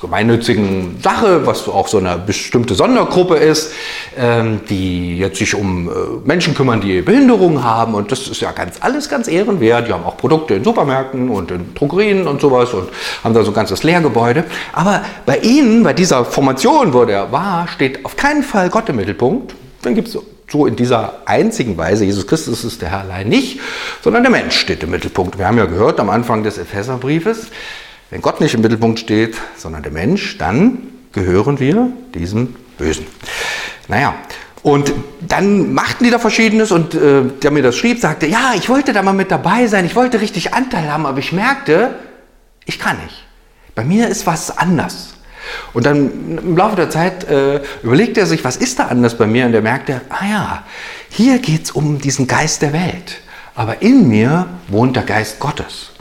gemeinnützigen 0.00 0.98
Sache, 1.02 1.46
was 1.46 1.68
auch 1.68 1.88
so 1.88 1.98
eine 1.98 2.18
bestimmte 2.18 2.74
Sondergruppe 2.74 3.36
ist, 3.36 3.72
ähm, 4.16 4.60
die 4.68 5.18
jetzt 5.18 5.38
sich 5.38 5.54
um 5.54 5.88
äh, 5.88 5.92
Menschen 6.24 6.54
kümmern, 6.54 6.80
die 6.80 7.02
Behinderungen 7.02 7.64
haben. 7.64 7.94
Und 7.94 8.12
das 8.12 8.28
ist 8.28 8.40
ja 8.40 8.52
ganz, 8.52 8.76
alles 8.80 9.08
ganz 9.08 9.28
ehrenwert. 9.28 9.88
Die 9.88 9.92
haben 9.92 10.04
auch 10.04 10.16
Produkte 10.16 10.54
in 10.54 10.64
Supermärkten 10.64 11.28
und 11.28 11.50
in 11.50 11.74
Drogerien 11.74 12.26
und 12.26 12.40
sowas 12.40 12.72
und 12.74 12.88
haben 13.24 13.34
da 13.34 13.42
so 13.42 13.50
ein 13.50 13.54
ganzes 13.54 13.82
Lehrgebäude. 13.82 14.44
Aber 14.72 15.02
bei 15.26 15.38
Ihnen, 15.38 15.82
bei 15.82 15.92
dieser 15.92 16.24
Formation, 16.24 16.92
wo 16.92 17.04
der 17.04 17.32
war, 17.32 17.68
steht 17.68 18.04
auf 18.04 18.16
keinen 18.16 18.42
Fall 18.42 18.70
Gott 18.70 18.88
im 18.88 18.96
Mittelpunkt. 18.96 19.54
Dann 19.82 19.94
gibt 19.94 20.08
es 20.08 20.18
so 20.50 20.66
in 20.66 20.76
dieser 20.76 21.22
einzigen 21.26 21.76
Weise, 21.76 22.04
Jesus 22.04 22.26
Christus 22.26 22.64
ist 22.64 22.80
der 22.80 22.90
Herr 22.90 23.00
allein 23.00 23.28
nicht, 23.28 23.60
sondern 24.02 24.22
der 24.22 24.32
Mensch 24.32 24.56
steht 24.58 24.82
im 24.82 24.90
Mittelpunkt. 24.90 25.38
Wir 25.38 25.46
haben 25.46 25.58
ja 25.58 25.66
gehört 25.66 26.00
am 26.00 26.10
Anfang 26.10 26.42
des 26.42 26.58
Epheserbriefes, 26.58 27.48
wenn 28.10 28.22
Gott 28.22 28.40
nicht 28.40 28.54
im 28.54 28.62
Mittelpunkt 28.62 28.98
steht, 28.98 29.36
sondern 29.56 29.82
der 29.82 29.92
Mensch, 29.92 30.38
dann 30.38 30.88
gehören 31.12 31.60
wir 31.60 31.90
diesem 32.14 32.54
Bösen. 32.78 33.06
Naja, 33.88 34.14
und 34.62 34.92
dann 35.20 35.72
machten 35.72 36.04
die 36.04 36.10
da 36.10 36.18
Verschiedenes 36.18 36.72
und 36.72 36.94
äh, 36.94 37.22
der 37.42 37.50
mir 37.50 37.62
das 37.62 37.76
schrieb, 37.76 38.00
sagte, 38.00 38.26
ja, 38.26 38.52
ich 38.54 38.68
wollte 38.68 38.92
da 38.92 39.02
mal 39.02 39.12
mit 39.12 39.30
dabei 39.30 39.66
sein, 39.66 39.84
ich 39.84 39.94
wollte 39.94 40.20
richtig 40.20 40.54
Anteil 40.54 40.92
haben, 40.92 41.06
aber 41.06 41.18
ich 41.18 41.32
merkte, 41.32 41.94
ich 42.64 42.78
kann 42.78 42.96
nicht. 43.02 43.24
Bei 43.74 43.84
mir 43.84 44.08
ist 44.08 44.26
was 44.26 44.56
anders. 44.56 45.14
Und 45.72 45.86
dann 45.86 46.38
im 46.38 46.56
Laufe 46.56 46.76
der 46.76 46.90
Zeit 46.90 47.24
äh, 47.28 47.60
überlegt 47.82 48.18
er 48.18 48.26
sich, 48.26 48.44
was 48.44 48.56
ist 48.56 48.78
da 48.78 48.86
anders 48.86 49.16
bei 49.16 49.26
mir? 49.26 49.46
Und 49.46 49.54
er 49.54 49.62
merkte, 49.62 50.00
ah 50.10 50.26
ja, 50.28 50.62
hier 51.08 51.38
geht 51.38 51.64
es 51.64 51.70
um 51.70 51.98
diesen 51.98 52.26
Geist 52.26 52.60
der 52.60 52.72
Welt. 52.72 53.20
Aber 53.54 53.80
in 53.80 54.08
mir 54.08 54.46
wohnt 54.68 54.96
der 54.96 55.04
Geist 55.04 55.40
Gottes. 55.40 55.92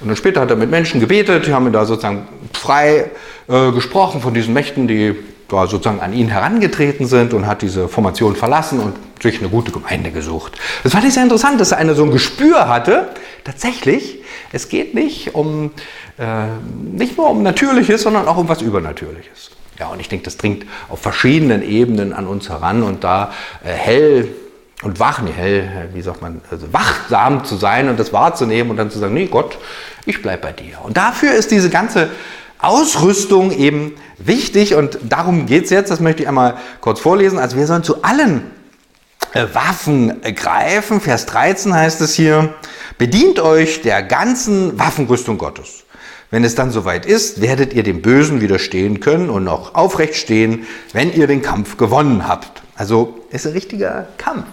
Und 0.00 0.08
dann 0.08 0.16
später 0.16 0.40
hat 0.40 0.50
er 0.50 0.56
mit 0.56 0.70
Menschen 0.70 1.00
gebetet, 1.00 1.46
die 1.46 1.52
haben 1.52 1.72
da 1.72 1.84
sozusagen 1.84 2.26
frei 2.52 3.10
äh, 3.48 3.72
gesprochen 3.72 4.20
von 4.20 4.34
diesen 4.34 4.54
Mächten, 4.54 4.88
die 4.88 5.14
da 5.48 5.66
sozusagen 5.66 6.00
an 6.00 6.12
ihn 6.12 6.28
herangetreten 6.28 7.06
sind 7.06 7.32
und 7.32 7.46
hat 7.46 7.62
diese 7.62 7.88
Formation 7.88 8.34
verlassen 8.34 8.80
und 8.80 8.94
sich 9.22 9.38
eine 9.38 9.48
gute 9.48 9.70
Gemeinde 9.70 10.10
gesucht. 10.10 10.58
Das 10.82 10.92
fand 10.92 11.04
ich 11.04 11.14
sehr 11.14 11.22
interessant, 11.22 11.60
dass 11.60 11.72
er 11.72 11.78
eine, 11.78 11.94
so 11.94 12.04
ein 12.04 12.10
Gespür 12.10 12.68
hatte. 12.68 13.08
Tatsächlich, 13.44 14.22
es 14.52 14.68
geht 14.68 14.94
nicht 14.94 15.34
um 15.34 15.70
äh, 16.18 16.46
nicht 16.92 17.18
nur 17.18 17.30
um 17.30 17.42
Natürliches, 17.42 18.02
sondern 18.02 18.26
auch 18.26 18.38
um 18.38 18.48
was 18.48 18.62
Übernatürliches. 18.62 19.50
Ja, 19.78 19.88
und 19.88 20.00
ich 20.00 20.08
denke, 20.08 20.24
das 20.24 20.38
dringt 20.38 20.64
auf 20.88 21.00
verschiedenen 21.00 21.62
Ebenen 21.62 22.14
an 22.14 22.26
uns 22.26 22.48
heran 22.48 22.82
und 22.82 23.04
da 23.04 23.32
äh, 23.62 23.68
hell 23.68 24.28
und 24.82 25.00
wach, 25.00 25.22
hell, 25.34 25.88
wie 25.94 26.02
sagt 26.02 26.20
man, 26.20 26.40
also 26.50 26.72
wachsam 26.72 27.44
zu 27.44 27.56
sein 27.56 27.88
und 27.88 27.98
das 27.98 28.12
wahrzunehmen 28.12 28.70
und 28.70 28.76
dann 28.76 28.90
zu 28.90 28.98
sagen, 28.98 29.14
nee, 29.14 29.26
Gott, 29.26 29.58
ich 30.04 30.20
bleibe 30.20 30.42
bei 30.42 30.52
dir. 30.52 30.78
Und 30.82 30.96
dafür 30.96 31.32
ist 31.32 31.50
diese 31.50 31.70
ganze 31.70 32.10
Ausrüstung 32.58 33.52
eben 33.52 33.94
wichtig 34.18 34.74
und 34.74 34.98
darum 35.02 35.46
geht 35.46 35.64
es 35.64 35.70
jetzt, 35.70 35.90
das 35.90 36.00
möchte 36.00 36.22
ich 36.22 36.28
einmal 36.28 36.56
kurz 36.80 37.00
vorlesen. 37.00 37.38
Also 37.38 37.56
wir 37.56 37.66
sollen 37.66 37.84
zu 37.84 38.02
allen 38.02 38.42
äh, 39.32 39.46
Waffen 39.52 40.20
greifen. 40.34 41.00
Vers 41.00 41.26
13 41.26 41.74
heißt 41.74 42.00
es 42.00 42.14
hier, 42.14 42.54
bedient 42.98 43.40
euch 43.40 43.82
der 43.82 44.02
ganzen 44.02 44.78
Waffenrüstung 44.78 45.38
Gottes. 45.38 45.84
Wenn 46.30 46.44
es 46.44 46.54
dann 46.54 46.70
soweit 46.70 47.06
ist, 47.06 47.40
werdet 47.40 47.72
ihr 47.72 47.82
dem 47.82 48.02
Bösen 48.02 48.40
widerstehen 48.40 49.00
können 49.00 49.30
und 49.30 49.44
noch 49.44 49.74
aufrecht 49.74 50.16
stehen, 50.16 50.66
wenn 50.92 51.12
ihr 51.12 51.26
den 51.26 51.40
Kampf 51.40 51.76
gewonnen 51.76 52.26
habt. 52.26 52.62
Also 52.74 53.20
es 53.30 53.44
ist 53.44 53.52
ein 53.52 53.52
richtiger 53.52 54.08
Kampf. 54.18 54.46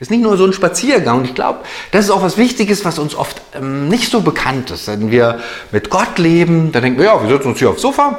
Ist 0.00 0.10
nicht 0.10 0.22
nur 0.22 0.36
so 0.36 0.44
ein 0.44 0.52
Spaziergang. 0.52 1.18
Und 1.18 1.24
ich 1.24 1.34
glaube, 1.34 1.60
das 1.90 2.04
ist 2.04 2.10
auch 2.10 2.22
was 2.22 2.36
Wichtiges, 2.36 2.84
was 2.84 2.98
uns 2.98 3.14
oft 3.14 3.40
ähm, 3.54 3.88
nicht 3.88 4.10
so 4.10 4.20
bekannt 4.20 4.70
ist. 4.70 4.86
Wenn 4.88 5.10
wir 5.10 5.40
mit 5.72 5.90
Gott 5.90 6.18
leben, 6.18 6.72
dann 6.72 6.82
denken 6.82 6.98
wir, 6.98 7.06
ja, 7.06 7.22
wir 7.22 7.28
setzen 7.28 7.48
uns 7.48 7.58
hier 7.58 7.70
aufs 7.70 7.82
Sofa. 7.82 8.18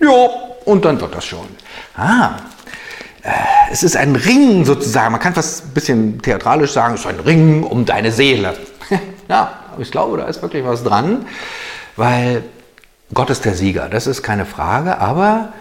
Ja, 0.00 0.28
und 0.64 0.84
dann 0.84 1.00
wird 1.00 1.14
das 1.14 1.24
schon. 1.24 1.46
Ah, 1.96 2.36
äh, 3.22 3.30
es 3.70 3.82
ist 3.82 3.96
ein 3.96 4.16
Ring 4.16 4.64
sozusagen. 4.64 5.12
Man 5.12 5.20
kann 5.20 5.34
fast 5.34 5.66
ein 5.66 5.74
bisschen 5.74 6.22
theatralisch 6.22 6.72
sagen, 6.72 6.94
es 6.94 7.00
ist 7.00 7.06
ein 7.06 7.20
Ring 7.20 7.62
um 7.62 7.84
deine 7.84 8.10
Seele. 8.10 8.56
ja, 9.28 9.52
ich 9.78 9.90
glaube, 9.90 10.18
da 10.18 10.24
ist 10.24 10.42
wirklich 10.42 10.64
was 10.64 10.82
dran 10.82 11.26
weil 11.96 12.44
Gott 13.12 13.30
ist 13.30 13.44
der 13.44 13.54
Sieger, 13.54 13.88
das 13.88 14.06
ist 14.06 14.22
keine 14.22 14.46
Frage, 14.46 14.98
aber 14.98 15.52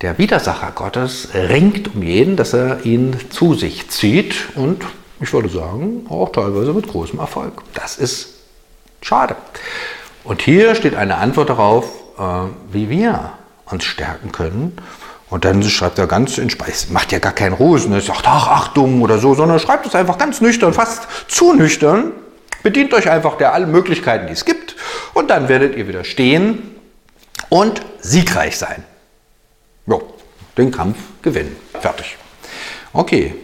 der 0.00 0.16
Widersacher 0.16 0.72
Gottes 0.74 1.28
ringt 1.34 1.94
um 1.94 2.02
jeden, 2.02 2.36
dass 2.36 2.54
er 2.54 2.84
ihn 2.86 3.16
zu 3.30 3.54
sich 3.54 3.90
zieht 3.90 4.34
und 4.54 4.84
ich 5.20 5.32
würde 5.32 5.50
sagen, 5.50 6.06
auch 6.08 6.32
teilweise 6.32 6.72
mit 6.72 6.88
großem 6.88 7.18
Erfolg. 7.18 7.62
Das 7.74 7.98
ist 7.98 8.28
schade. 9.02 9.36
Und 10.24 10.40
hier 10.40 10.74
steht 10.74 10.94
eine 10.94 11.16
Antwort 11.16 11.50
darauf, 11.50 11.84
äh, 12.18 12.22
wie 12.72 12.88
wir 12.88 13.32
uns 13.66 13.84
stärken 13.84 14.32
können. 14.32 14.78
Und 15.28 15.44
dann 15.44 15.62
schreibt 15.62 15.98
er 15.98 16.06
ganz 16.06 16.38
in 16.38 16.48
Speis, 16.48 16.88
macht 16.88 17.12
ja 17.12 17.18
gar 17.18 17.32
keinen 17.32 17.52
Rosen, 17.52 17.92
er 17.92 18.00
sagt, 18.00 18.24
ach, 18.24 18.48
Achtung 18.48 19.02
oder 19.02 19.18
so, 19.18 19.34
sondern 19.34 19.60
schreibt 19.60 19.86
es 19.86 19.94
einfach 19.94 20.16
ganz 20.16 20.40
nüchtern, 20.40 20.72
fast 20.72 21.06
zu 21.28 21.52
nüchtern. 21.52 22.12
Bedient 22.62 22.92
euch 22.94 23.10
einfach 23.10 23.36
der 23.36 23.54
allen 23.54 23.70
Möglichkeiten, 23.70 24.26
die 24.26 24.32
es 24.32 24.44
gibt, 24.44 24.76
und 25.14 25.30
dann 25.30 25.48
werdet 25.48 25.76
ihr 25.76 25.86
wieder 25.88 26.04
stehen 26.04 26.74
und 27.48 27.80
siegreich 28.00 28.58
sein. 28.58 28.84
Jo, 29.86 30.02
den 30.56 30.70
Kampf 30.70 30.98
gewinnen. 31.22 31.56
Fertig. 31.80 32.16
Okay. 32.92 33.34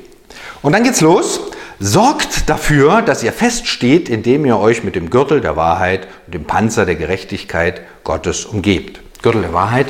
Und 0.62 0.72
dann 0.72 0.84
geht's 0.84 1.00
los. 1.00 1.40
Sorgt 1.78 2.48
dafür, 2.48 3.02
dass 3.02 3.22
ihr 3.22 3.32
feststeht, 3.32 4.08
indem 4.08 4.46
ihr 4.46 4.58
euch 4.58 4.82
mit 4.82 4.94
dem 4.94 5.10
Gürtel 5.10 5.40
der 5.40 5.56
Wahrheit 5.56 6.08
und 6.26 6.34
dem 6.34 6.44
Panzer 6.44 6.86
der 6.86 6.94
Gerechtigkeit 6.94 7.82
Gottes 8.02 8.46
umgebt. 8.46 9.00
Gürtel 9.22 9.42
der 9.42 9.52
Wahrheit. 9.52 9.88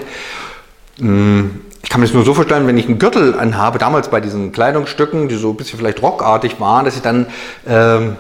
Hm, 0.99 1.61
ich 1.83 1.89
kann 1.89 2.01
mir 2.01 2.07
das 2.07 2.15
nur 2.15 2.25
so 2.25 2.35
vorstellen, 2.35 2.67
wenn 2.67 2.77
ich 2.77 2.87
einen 2.87 2.99
Gürtel 2.99 3.39
anhabe, 3.39 3.79
damals 3.79 4.09
bei 4.09 4.21
diesen 4.21 4.51
Kleidungsstücken, 4.51 5.29
die 5.29 5.37
so 5.37 5.51
ein 5.51 5.57
bisschen 5.57 5.79
vielleicht 5.79 6.03
rockartig 6.03 6.59
waren, 6.59 6.85
dass 6.85 6.97
ich 6.97 7.03
dann 7.03 7.27
ähm, 7.69 8.17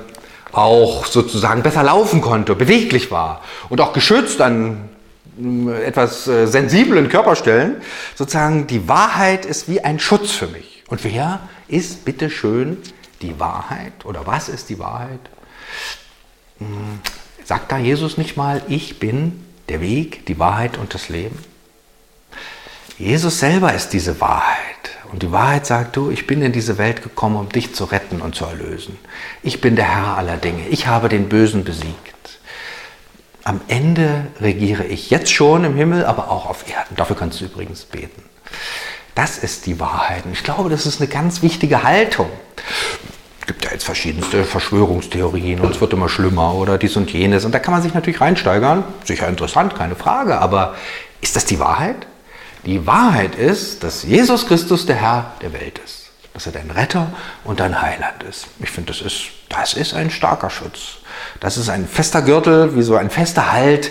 auch 0.53 1.05
sozusagen 1.05 1.63
besser 1.63 1.83
laufen 1.83 2.21
konnte, 2.21 2.55
beweglich 2.55 3.11
war 3.11 3.43
und 3.69 3.81
auch 3.81 3.93
geschützt 3.93 4.41
an 4.41 4.89
etwas 5.85 6.27
äh, 6.27 6.47
sensiblen 6.47 7.09
Körperstellen, 7.09 7.77
sozusagen 8.15 8.67
die 8.67 8.89
Wahrheit 8.89 9.45
ist 9.45 9.69
wie 9.69 9.81
ein 9.83 9.99
Schutz 9.99 10.33
für 10.33 10.47
mich. 10.47 10.85
Und 10.89 11.05
wer 11.05 11.41
ist 11.69 12.05
bitte 12.05 12.31
schön 12.31 12.79
die 13.23 13.39
Wahrheit 13.39 14.05
oder 14.05 14.27
was 14.27 14.49
ist 14.49 14.69
die 14.69 14.79
Wahrheit? 14.79 15.21
Hm, 16.59 17.01
sagt 17.45 17.73
da 17.73 17.79
Jesus 17.79 18.19
nicht 18.19 18.37
mal, 18.37 18.63
ich 18.69 18.99
bin 18.99 19.45
der 19.69 19.81
Weg, 19.81 20.27
die 20.27 20.39
Wahrheit 20.39 20.79
und 20.79 20.95
das 20.95 21.09
Leben? 21.09 21.39
Jesus 22.99 23.41
selber 23.41 23.75
ist 23.75 23.91
diese 23.91 24.21
Wahrheit. 24.21 24.67
Und 25.13 25.23
die 25.23 25.31
Wahrheit 25.31 25.67
sagt, 25.67 25.97
du, 25.97 26.11
ich 26.11 26.27
bin 26.27 26.43
in 26.43 26.53
diese 26.53 26.79
Welt 26.79 27.03
gekommen, 27.03 27.37
um 27.37 27.49
dich 27.49 27.75
zu 27.75 27.85
retten 27.85 28.21
und 28.21 28.35
zu 28.35 28.45
erlösen. 28.45 28.99
Ich 29.43 29.61
bin 29.61 29.77
der 29.77 29.95
Herr 29.95 30.17
aller 30.17 30.37
Dinge. 30.37 30.67
Ich 30.69 30.87
habe 30.87 31.09
den 31.09 31.29
Bösen 31.29 31.63
besiegt. 31.63 32.16
Am 33.47 33.61
Ende 33.69 34.27
regiere 34.41 34.83
ich 34.83 35.09
jetzt 35.11 35.31
schon 35.31 35.63
im 35.63 35.77
Himmel, 35.77 36.05
aber 36.05 36.33
auch 36.33 36.47
auf 36.47 36.69
Erden. 36.69 36.97
Dafür 36.97 37.15
kannst 37.15 37.41
du 37.41 37.45
übrigens 37.45 37.85
beten. 37.85 38.25
Das 39.15 39.39
ist 39.39 39.67
die 39.67 39.79
Wahrheit. 39.79 40.25
Und 40.25 40.33
ich 40.33 40.43
glaube, 40.43 40.69
das 40.69 40.85
ist 40.85 41.01
eine 41.01 41.09
ganz 41.09 41.43
wichtige 41.43 41.85
Haltung. 41.85 42.29
Es 43.39 43.47
gibt 43.47 43.65
ja 43.65 43.71
jetzt 43.71 43.85
verschiedenste 43.85 44.43
Verschwörungstheorien 44.43 45.61
und 45.61 45.77
es 45.77 45.81
wird 45.81 45.93
immer 45.93 46.09
schlimmer 46.09 46.55
oder 46.55 46.77
dies 46.77 46.97
und 46.97 47.13
jenes. 47.13 47.45
Und 47.45 47.53
da 47.53 47.61
kann 47.61 47.71
man 47.71 47.83
sich 47.83 47.95
natürlich 47.95 48.21
reinsteigern. 48.21 48.83
Sicher 49.05 49.29
interessant, 49.29 49.77
keine 49.77 49.95
Frage. 49.95 50.39
Aber 50.41 50.75
ist 51.21 51.37
das 51.37 51.45
die 51.45 51.61
Wahrheit? 51.61 52.05
Die 52.65 52.85
Wahrheit 52.85 53.37
ist, 53.37 53.85
dass 53.85 54.03
Jesus 54.03 54.49
Christus 54.49 54.87
der 54.87 54.97
Herr 54.97 55.35
der 55.41 55.53
Welt 55.53 55.81
ist. 55.85 56.11
Dass 56.35 56.47
er 56.47 56.53
dein 56.53 56.73
Retter 56.73 57.13
und 57.45 57.61
dein 57.61 57.81
Heiland 57.81 58.25
ist. 58.29 58.49
Ich 58.59 58.71
finde, 58.71 58.93
das 58.93 59.03
ist, 59.03 59.27
das 59.49 59.75
ist 59.75 59.95
ein 59.95 60.11
starker 60.11 60.51
Schutz. 60.51 60.99
Das 61.41 61.57
ist 61.57 61.69
ein 61.69 61.87
fester 61.87 62.23
Gürtel, 62.23 62.77
wie 62.77 62.83
so 62.83 62.97
ein 62.97 63.11
fester 63.11 63.53
Halt, 63.53 63.91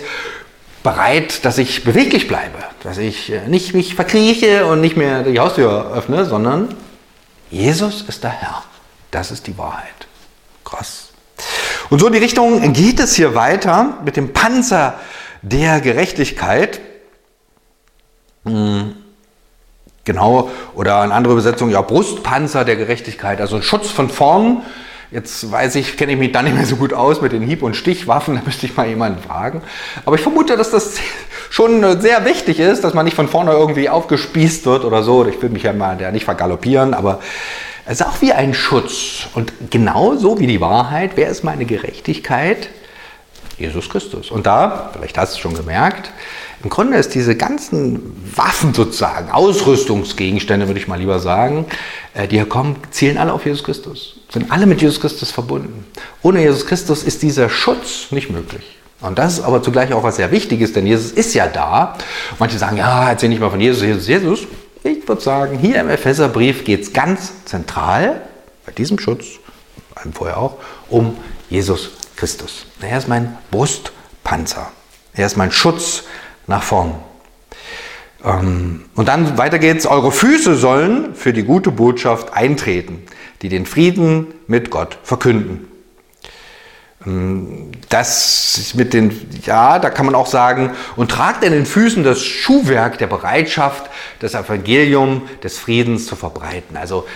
bereit, 0.82 1.44
dass 1.44 1.58
ich 1.58 1.82
beweglich 1.82 2.28
bleibe. 2.28 2.58
Dass 2.82 2.98
ich 2.98 3.32
äh, 3.32 3.48
nicht 3.48 3.74
mich 3.74 3.94
verkrieche 3.94 4.66
und 4.66 4.80
nicht 4.80 4.96
mehr 4.96 5.24
die 5.24 5.40
Haustür 5.40 5.92
öffne, 5.92 6.24
sondern 6.24 6.74
Jesus 7.50 8.02
ist 8.02 8.22
der 8.22 8.30
Herr. 8.30 8.62
Das 9.10 9.30
ist 9.30 9.46
die 9.46 9.58
Wahrheit. 9.58 10.06
Krass. 10.64 11.08
Und 11.90 12.00
so 12.00 12.06
in 12.06 12.12
die 12.12 12.18
Richtung 12.18 12.72
geht 12.72 13.00
es 13.00 13.14
hier 13.14 13.34
weiter 13.34 13.98
mit 14.04 14.16
dem 14.16 14.32
Panzer 14.32 14.94
der 15.42 15.80
Gerechtigkeit. 15.80 16.80
Hm. 18.44 18.96
Genau, 20.04 20.50
oder 20.76 21.00
eine 21.00 21.12
andere 21.12 21.32
Übersetzung, 21.32 21.68
ja, 21.70 21.82
Brustpanzer 21.82 22.64
der 22.64 22.76
Gerechtigkeit, 22.76 23.40
also 23.40 23.60
Schutz 23.60 23.90
von 23.90 24.08
vorn. 24.08 24.62
Jetzt 25.12 25.50
weiß 25.50 25.76
ich, 25.76 25.96
kenne 25.96 26.12
ich 26.12 26.18
mich 26.18 26.32
da 26.32 26.42
nicht 26.42 26.56
mehr 26.56 26.66
so 26.66 26.76
gut 26.76 26.92
aus 26.92 27.20
mit 27.20 27.32
den 27.32 27.42
Hieb- 27.42 27.62
und 27.62 27.76
Stichwaffen, 27.76 28.34
da 28.34 28.42
müsste 28.44 28.66
ich 28.66 28.76
mal 28.76 28.88
jemanden 28.88 29.22
fragen. 29.22 29.62
Aber 30.04 30.16
ich 30.16 30.22
vermute, 30.22 30.56
dass 30.56 30.70
das 30.70 30.96
schon 31.48 32.00
sehr 32.00 32.24
wichtig 32.24 32.58
ist, 32.58 32.82
dass 32.82 32.92
man 32.92 33.04
nicht 33.04 33.14
von 33.14 33.28
vorne 33.28 33.52
irgendwie 33.52 33.88
aufgespießt 33.88 34.66
wird 34.66 34.84
oder 34.84 35.02
so. 35.04 35.24
Ich 35.26 35.40
will 35.40 35.50
mich 35.50 35.62
ja 35.62 35.72
mal 35.72 35.96
der 35.96 36.10
nicht 36.10 36.24
vergaloppieren, 36.24 36.92
aber 36.92 37.20
es 37.84 38.00
ist 38.00 38.06
auch 38.06 38.20
wie 38.20 38.32
ein 38.32 38.52
Schutz. 38.52 39.28
Und 39.34 39.52
genauso 39.70 40.40
wie 40.40 40.48
die 40.48 40.60
Wahrheit, 40.60 41.12
wer 41.14 41.28
ist 41.28 41.44
meine 41.44 41.66
Gerechtigkeit? 41.66 42.68
Jesus 43.58 43.88
Christus. 43.88 44.30
Und 44.30 44.46
da, 44.46 44.90
vielleicht 44.92 45.16
hast 45.16 45.32
du 45.32 45.36
es 45.36 45.40
schon 45.40 45.54
gemerkt, 45.54 46.10
im 46.62 46.70
Grunde 46.70 46.96
ist 46.96 47.14
diese 47.14 47.36
ganzen 47.36 48.16
Waffen 48.34 48.74
sozusagen, 48.74 49.30
Ausrüstungsgegenstände 49.30 50.66
würde 50.66 50.80
ich 50.80 50.88
mal 50.88 50.98
lieber 50.98 51.20
sagen, 51.20 51.66
äh, 52.14 52.26
die 52.26 52.36
hier 52.36 52.48
kommen, 52.48 52.76
zielen 52.90 53.18
alle 53.18 53.32
auf 53.32 53.44
Jesus 53.44 53.62
Christus, 53.62 54.16
sind 54.36 54.52
alle 54.52 54.66
mit 54.66 54.82
Jesus 54.82 55.00
Christus 55.00 55.30
verbunden. 55.30 55.86
Ohne 56.20 56.42
Jesus 56.42 56.66
Christus 56.66 57.02
ist 57.02 57.22
dieser 57.22 57.48
Schutz 57.48 58.08
nicht 58.10 58.28
möglich. 58.28 58.76
Und 59.00 59.18
das 59.18 59.38
ist 59.38 59.44
aber 59.44 59.62
zugleich 59.62 59.94
auch 59.94 60.02
was 60.02 60.16
sehr 60.16 60.30
Wichtiges, 60.30 60.74
denn 60.74 60.86
Jesus 60.86 61.12
ist 61.12 61.32
ja 61.32 61.46
da. 61.46 61.96
Manche 62.38 62.58
sagen, 62.58 62.76
ja, 62.76 63.08
erzähl 63.08 63.30
nicht 63.30 63.40
mal 63.40 63.48
von 63.48 63.62
Jesus, 63.62 63.82
Jesus, 63.82 64.06
Jesus. 64.06 64.40
Ich 64.82 65.08
würde 65.08 65.22
sagen, 65.22 65.58
hier 65.58 65.80
im 65.80 65.88
Epheserbrief 65.88 66.64
geht 66.64 66.82
es 66.82 66.92
ganz 66.92 67.32
zentral, 67.46 68.20
bei 68.66 68.72
diesem 68.72 68.98
Schutz, 68.98 69.24
einem 69.94 70.12
vorher 70.12 70.36
auch, 70.36 70.58
um 70.90 71.16
Jesus 71.48 71.92
Christus. 72.16 72.66
Er 72.82 72.98
ist 72.98 73.08
mein 73.08 73.38
Brustpanzer. 73.50 74.70
Er 75.14 75.24
ist 75.24 75.38
mein 75.38 75.50
Schutz 75.50 76.02
nach 76.46 76.62
vorn. 76.62 76.94
Ähm, 78.22 78.84
und 78.94 79.08
dann 79.08 79.38
weiter 79.38 79.58
geht's. 79.58 79.86
Eure 79.86 80.12
Füße 80.12 80.56
sollen 80.56 81.14
für 81.14 81.32
die 81.32 81.44
gute 81.44 81.70
Botschaft 81.70 82.34
eintreten, 82.34 83.02
die 83.42 83.48
den 83.48 83.66
Frieden 83.66 84.28
mit 84.46 84.70
Gott 84.70 84.98
verkünden. 85.02 85.68
Ähm, 87.06 87.72
das 87.88 88.72
mit 88.74 88.92
den, 88.92 89.12
ja, 89.44 89.78
da 89.78 89.90
kann 89.90 90.06
man 90.06 90.14
auch 90.14 90.26
sagen, 90.26 90.70
und 90.96 91.10
tragt 91.10 91.44
in 91.44 91.52
den 91.52 91.66
Füßen 91.66 92.04
das 92.04 92.22
Schuhwerk 92.22 92.98
der 92.98 93.06
Bereitschaft, 93.06 93.90
das 94.20 94.34
Evangelium 94.34 95.22
des 95.42 95.58
Friedens 95.58 96.06
zu 96.06 96.16
verbreiten. 96.16 96.76
Also 96.76 97.06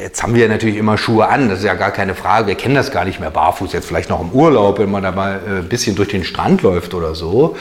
Jetzt 0.00 0.22
haben 0.22 0.34
wir 0.34 0.48
natürlich 0.48 0.76
immer 0.76 0.96
Schuhe 0.96 1.28
an, 1.28 1.48
das 1.48 1.58
ist 1.58 1.64
ja 1.64 1.74
gar 1.74 1.90
keine 1.90 2.14
Frage. 2.14 2.46
Wir 2.46 2.54
kennen 2.54 2.76
das 2.76 2.92
gar 2.92 3.04
nicht 3.04 3.18
mehr 3.18 3.30
barfuß, 3.30 3.72
jetzt 3.72 3.86
vielleicht 3.88 4.10
noch 4.10 4.20
im 4.20 4.30
Urlaub, 4.30 4.78
wenn 4.78 4.90
man 4.90 5.02
da 5.02 5.10
mal 5.10 5.40
äh, 5.44 5.58
ein 5.58 5.68
bisschen 5.68 5.96
durch 5.96 6.08
den 6.08 6.22
Strand 6.22 6.62
läuft 6.62 6.94
oder 6.94 7.16
so. 7.16 7.56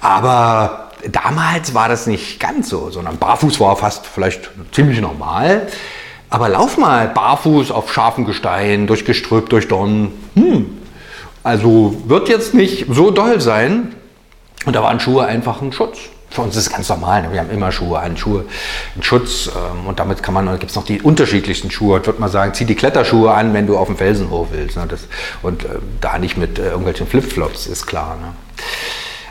Aber 0.00 0.90
damals 1.06 1.74
war 1.74 1.88
das 1.88 2.08
nicht 2.08 2.40
ganz 2.40 2.68
so, 2.68 2.90
sondern 2.90 3.18
barfuß 3.18 3.60
war 3.60 3.76
fast 3.76 4.06
vielleicht 4.06 4.50
ziemlich 4.72 5.00
normal. 5.00 5.68
Aber 6.30 6.48
lauf 6.48 6.76
mal 6.76 7.08
barfuß 7.08 7.70
auf 7.70 7.92
scharfem 7.92 8.24
Gestein, 8.24 8.86
durch 8.86 9.04
Gestrüpp, 9.04 9.48
durch 9.48 9.68
Dornen. 9.68 10.12
Hm. 10.34 10.66
Also 11.42 11.96
wird 12.06 12.28
jetzt 12.28 12.54
nicht 12.54 12.86
so 12.90 13.10
doll 13.10 13.40
sein. 13.40 13.94
Und 14.66 14.76
da 14.76 14.82
waren 14.82 15.00
Schuhe 15.00 15.24
einfach 15.24 15.62
ein 15.62 15.72
Schutz. 15.72 15.98
Für 16.30 16.42
uns 16.42 16.56
ist 16.56 16.66
es 16.66 16.72
ganz 16.72 16.88
normal. 16.90 17.22
Ne? 17.22 17.32
Wir 17.32 17.40
haben 17.40 17.50
immer 17.50 17.72
Schuhe 17.72 17.98
an, 18.00 18.18
Schuhe, 18.18 18.44
einen 18.94 19.02
Schutz. 19.02 19.46
Ähm, 19.48 19.86
und 19.86 19.98
damit 19.98 20.22
kann 20.22 20.34
man, 20.34 20.46
gibt 20.58 20.70
es 20.70 20.76
noch 20.76 20.84
die 20.84 21.00
unterschiedlichsten 21.00 21.70
Schuhe. 21.70 22.00
Ich 22.00 22.06
würde 22.06 22.20
mal 22.20 22.28
sagen, 22.28 22.52
zieh 22.52 22.66
die 22.66 22.74
Kletterschuhe 22.74 23.32
an, 23.32 23.54
wenn 23.54 23.66
du 23.66 23.78
auf 23.78 23.86
dem 23.86 23.96
Felsen 23.96 24.28
hoch 24.28 24.48
willst. 24.50 24.76
Ne? 24.76 24.86
Und 25.42 25.64
äh, 25.64 25.68
da 26.02 26.18
nicht 26.18 26.36
mit 26.36 26.58
äh, 26.58 26.66
irgendwelchen 26.66 27.06
Flipflops, 27.06 27.66
ist 27.66 27.86
klar. 27.86 28.18
Ne? 28.20 28.34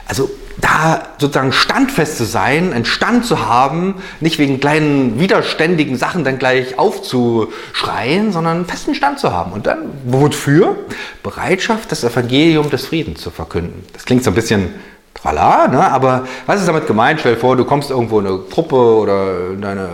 Also 0.08 0.28
da 0.60 1.02
sozusagen 1.18 1.52
standfest 1.52 2.16
zu 2.16 2.24
sein, 2.24 2.72
einen 2.72 2.84
Stand 2.84 3.24
zu 3.24 3.46
haben, 3.46 3.96
nicht 4.20 4.38
wegen 4.38 4.60
kleinen 4.60 5.20
widerständigen 5.20 5.96
Sachen 5.96 6.24
dann 6.24 6.38
gleich 6.38 6.78
aufzuschreien, 6.78 8.32
sondern 8.32 8.58
einen 8.58 8.66
festen 8.66 8.94
Stand 8.94 9.18
zu 9.18 9.32
haben. 9.32 9.52
Und 9.52 9.66
dann, 9.66 9.78
wofür? 10.04 10.76
Bereitschaft, 11.22 11.92
das 11.92 12.04
Evangelium 12.04 12.70
des 12.70 12.86
Friedens 12.86 13.20
zu 13.20 13.30
verkünden. 13.30 13.84
Das 13.92 14.04
klingt 14.04 14.24
so 14.24 14.30
ein 14.30 14.34
bisschen 14.34 14.74
trala, 15.14 15.68
ne? 15.68 15.90
aber 15.90 16.26
was 16.46 16.60
ist 16.60 16.68
damit 16.68 16.86
gemeint? 16.86 17.20
Stell 17.20 17.34
dir 17.34 17.40
vor, 17.40 17.56
du 17.56 17.64
kommst 17.64 17.90
irgendwo 17.90 18.20
in 18.20 18.26
eine 18.26 18.38
Gruppe 18.38 18.76
oder 18.76 19.50
in 19.52 19.60
deine 19.60 19.88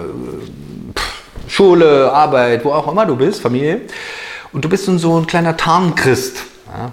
Schule, 1.46 2.12
Arbeit, 2.12 2.64
wo 2.64 2.72
auch 2.72 2.90
immer 2.90 3.06
du 3.06 3.16
bist, 3.16 3.40
Familie, 3.40 3.82
und 4.52 4.64
du 4.64 4.68
bist 4.68 4.86
so 4.86 5.18
ein 5.18 5.26
kleiner 5.26 5.56
Tarnchrist. 5.56 6.53
Ja? 6.76 6.90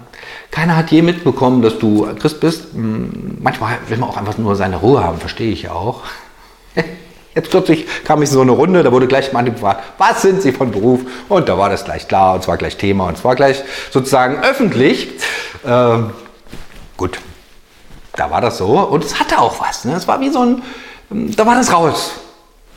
Keiner 0.50 0.76
hat 0.76 0.90
je 0.90 1.02
mitbekommen, 1.02 1.62
dass 1.62 1.78
du 1.78 2.08
Christ 2.18 2.40
bist. 2.40 2.72
Hm, 2.72 3.38
manchmal 3.40 3.78
will 3.88 3.98
man 3.98 4.08
auch 4.08 4.16
einfach 4.16 4.38
nur 4.38 4.54
seine 4.56 4.76
Ruhe 4.76 5.02
haben, 5.02 5.18
verstehe 5.18 5.52
ich 5.52 5.62
ja 5.62 5.72
auch. 5.72 6.02
Jetzt 7.34 7.50
plötzlich 7.50 7.86
kam 8.04 8.22
ich 8.22 8.28
in 8.28 8.34
so 8.34 8.42
eine 8.42 8.52
Runde, 8.52 8.82
da 8.82 8.92
wurde 8.92 9.06
gleich 9.06 9.32
mal 9.32 9.42
gefragt, 9.42 9.82
was 9.98 10.22
sind 10.22 10.42
Sie 10.42 10.52
von 10.52 10.70
Beruf? 10.70 11.00
Und 11.28 11.48
da 11.48 11.56
war 11.56 11.70
das 11.70 11.84
gleich 11.84 12.06
klar 12.06 12.34
und 12.34 12.42
zwar 12.42 12.58
gleich 12.58 12.76
Thema 12.76 13.08
und 13.08 13.16
zwar 13.16 13.34
gleich 13.34 13.62
sozusagen 13.90 14.38
öffentlich. 14.42 15.08
Ähm, 15.64 16.10
gut, 16.98 17.18
da 18.14 18.30
war 18.30 18.42
das 18.42 18.58
so 18.58 18.78
und 18.80 19.02
es 19.02 19.18
hatte 19.18 19.38
auch 19.38 19.60
was. 19.60 19.84
Ne? 19.86 19.94
Es 19.94 20.06
war 20.06 20.20
wie 20.20 20.28
so 20.28 20.40
ein, 20.40 20.62
hm, 21.08 21.34
da 21.34 21.46
war 21.46 21.54
das 21.54 21.72
raus, 21.72 22.12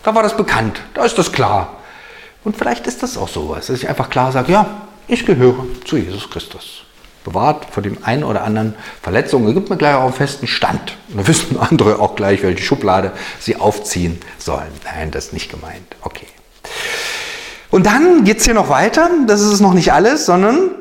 da 0.04 0.16
war 0.16 0.24
das 0.24 0.38
bekannt, 0.38 0.80
da 0.94 1.04
ist 1.04 1.18
das 1.18 1.32
klar. 1.32 1.74
Und 2.46 2.56
vielleicht 2.56 2.88
ist 2.88 3.04
das 3.04 3.18
auch 3.18 3.28
sowas, 3.28 3.68
dass 3.68 3.78
ich 3.78 3.90
einfach 3.90 4.10
klar 4.10 4.32
sage, 4.32 4.54
ja, 4.54 4.68
ich 5.08 5.26
gehöre 5.26 5.66
zu 5.84 5.98
Jesus 5.98 6.30
Christus 6.30 6.85
bewahrt 7.26 7.66
vor 7.66 7.84
dem 7.84 7.98
einen 8.04 8.24
oder 8.24 8.44
anderen 8.44 8.76
Verletzungen. 9.02 9.54
gibt 9.54 9.70
mir 9.70 9.76
gleich 9.76 9.96
auch 9.96 10.04
einen 10.06 10.14
festen 10.14 10.48
Stand. 10.48 10.96
Und 11.10 11.18
dann 11.18 11.28
wissen 11.28 11.58
andere 11.60 12.00
auch 12.00 12.16
gleich, 12.16 12.42
welche 12.44 12.64
Schublade 12.64 13.12
sie 13.40 13.58
aufziehen 13.58 14.22
sollen. 14.38 14.72
Nein, 14.86 15.12
das 15.12 15.26
ist 15.26 15.34
nicht 15.34 15.52
gemeint. 15.52 15.96
Okay. 16.02 16.28
Und 17.72 17.86
dann 17.86 18.24
geht 18.24 18.38
es 18.38 18.46
hier 18.46 18.54
noch 18.54 18.70
weiter. 18.70 19.10
Das 19.28 19.42
ist 19.42 19.60
noch 19.60 19.74
nicht 19.74 19.92
alles, 19.92 20.26
sondern 20.26 20.72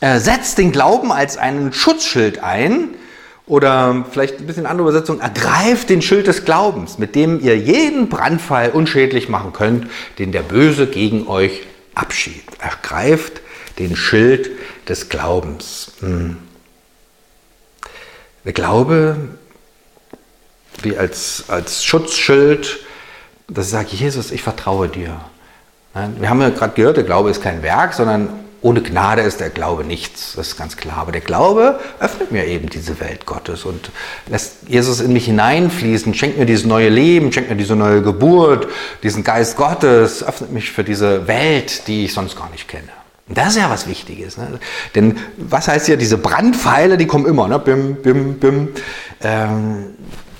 äh, 0.00 0.18
setzt 0.18 0.58
den 0.58 0.72
Glauben 0.72 1.10
als 1.10 1.38
einen 1.38 1.72
Schutzschild 1.72 2.42
ein. 2.42 2.90
Oder 3.46 4.04
vielleicht 4.10 4.40
ein 4.40 4.46
bisschen 4.46 4.66
andere 4.66 4.88
Übersetzung, 4.88 5.20
ergreift 5.20 5.88
den 5.88 6.02
Schild 6.02 6.26
des 6.26 6.44
Glaubens, 6.44 6.98
mit 6.98 7.14
dem 7.14 7.40
ihr 7.40 7.56
jeden 7.56 8.08
Brandfall 8.08 8.70
unschädlich 8.70 9.28
machen 9.28 9.52
könnt, 9.52 9.86
den 10.18 10.32
der 10.32 10.42
Böse 10.42 10.88
gegen 10.88 11.28
euch 11.28 11.62
abschiebt. 11.94 12.60
Ergreift 12.60 13.40
den 13.78 13.96
Schild 13.96 14.50
des 14.88 15.08
Glaubens. 15.08 15.92
Hm. 16.00 16.38
Der 18.44 18.52
Glaube 18.52 19.16
wie 20.82 20.96
als, 20.96 21.44
als 21.48 21.84
Schutzschild, 21.84 22.78
dass 23.48 23.66
ich 23.66 23.72
sage, 23.72 23.88
Jesus, 23.90 24.30
ich 24.30 24.42
vertraue 24.42 24.88
dir. 24.88 25.20
Wir 26.18 26.28
haben 26.28 26.40
ja 26.40 26.50
gerade 26.50 26.74
gehört, 26.74 26.96
der 26.96 27.04
Glaube 27.04 27.30
ist 27.30 27.42
kein 27.42 27.62
Werk, 27.62 27.94
sondern 27.94 28.28
ohne 28.60 28.82
Gnade 28.82 29.22
ist 29.22 29.40
der 29.40 29.50
Glaube 29.50 29.84
nichts. 29.84 30.34
Das 30.34 30.48
ist 30.48 30.56
ganz 30.56 30.76
klar. 30.76 30.98
Aber 30.98 31.12
der 31.12 31.20
Glaube 31.20 31.78
öffnet 32.00 32.32
mir 32.32 32.46
eben 32.46 32.68
diese 32.68 33.00
Welt 33.00 33.24
Gottes 33.24 33.64
und 33.64 33.90
lässt 34.26 34.68
Jesus 34.68 35.00
in 35.00 35.12
mich 35.12 35.26
hineinfließen, 35.26 36.14
schenkt 36.14 36.38
mir 36.38 36.46
dieses 36.46 36.66
neue 36.66 36.88
Leben, 36.88 37.32
schenkt 37.32 37.48
mir 37.48 37.56
diese 37.56 37.76
neue 37.76 38.02
Geburt, 38.02 38.68
diesen 39.02 39.24
Geist 39.24 39.56
Gottes, 39.56 40.22
öffnet 40.22 40.52
mich 40.52 40.72
für 40.72 40.84
diese 40.84 41.26
Welt, 41.28 41.86
die 41.86 42.06
ich 42.06 42.12
sonst 42.12 42.36
gar 42.36 42.50
nicht 42.50 42.68
kenne. 42.68 42.90
Das 43.28 43.48
ist 43.48 43.56
ja 43.56 43.68
was 43.70 43.88
Wichtiges. 43.88 44.36
Ne? 44.36 44.60
Denn 44.94 45.18
was 45.36 45.66
heißt 45.68 45.86
hier, 45.86 45.96
diese 45.96 46.16
Brandpfeile, 46.16 46.96
die 46.96 47.06
kommen 47.06 47.26
immer, 47.26 47.48
ne? 47.48 47.58
bim, 47.58 47.96
bim, 47.96 48.34
bim. 48.34 48.68
Ähm, 49.20 49.96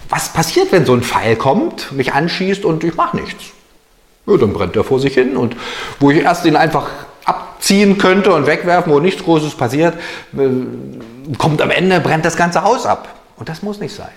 was 0.09 0.33
passiert, 0.33 0.71
wenn 0.71 0.87
so 0.87 0.95
ein 0.95 1.03
Pfeil 1.03 1.35
kommt, 1.35 1.91
mich 1.93 2.13
anschießt 2.13 2.65
und 2.65 2.85
ich 2.85 2.95
mache 2.95 3.17
nichts? 3.17 3.47
Ja, 4.27 4.37
dann 4.37 4.53
brennt 4.53 4.77
er 4.77 4.85
vor 4.85 5.01
sich 5.01 5.15
hin 5.15 5.37
und 5.37 5.57
wo 5.99 6.11
ich 6.11 6.23
erst 6.23 6.45
ihn 6.45 6.57
einfach 6.57 6.89
abziehen 7.25 7.99
könnte 7.99 8.33
und 8.33 8.47
wegwerfen, 8.47 8.93
wo 8.93 9.01
nichts 9.01 9.23
Großes 9.25 9.57
passiert, 9.57 9.95
äh, 10.37 11.37
kommt 11.39 11.61
am 11.61 11.71
Ende, 11.71 11.99
brennt 12.01 12.25
das 12.25 12.37
ganze 12.37 12.63
Haus 12.63 12.87
ab. 12.87 13.15
Und 13.37 13.49
das 13.49 13.63
muss 13.63 13.81
nicht 13.81 13.95
sein. 13.95 14.13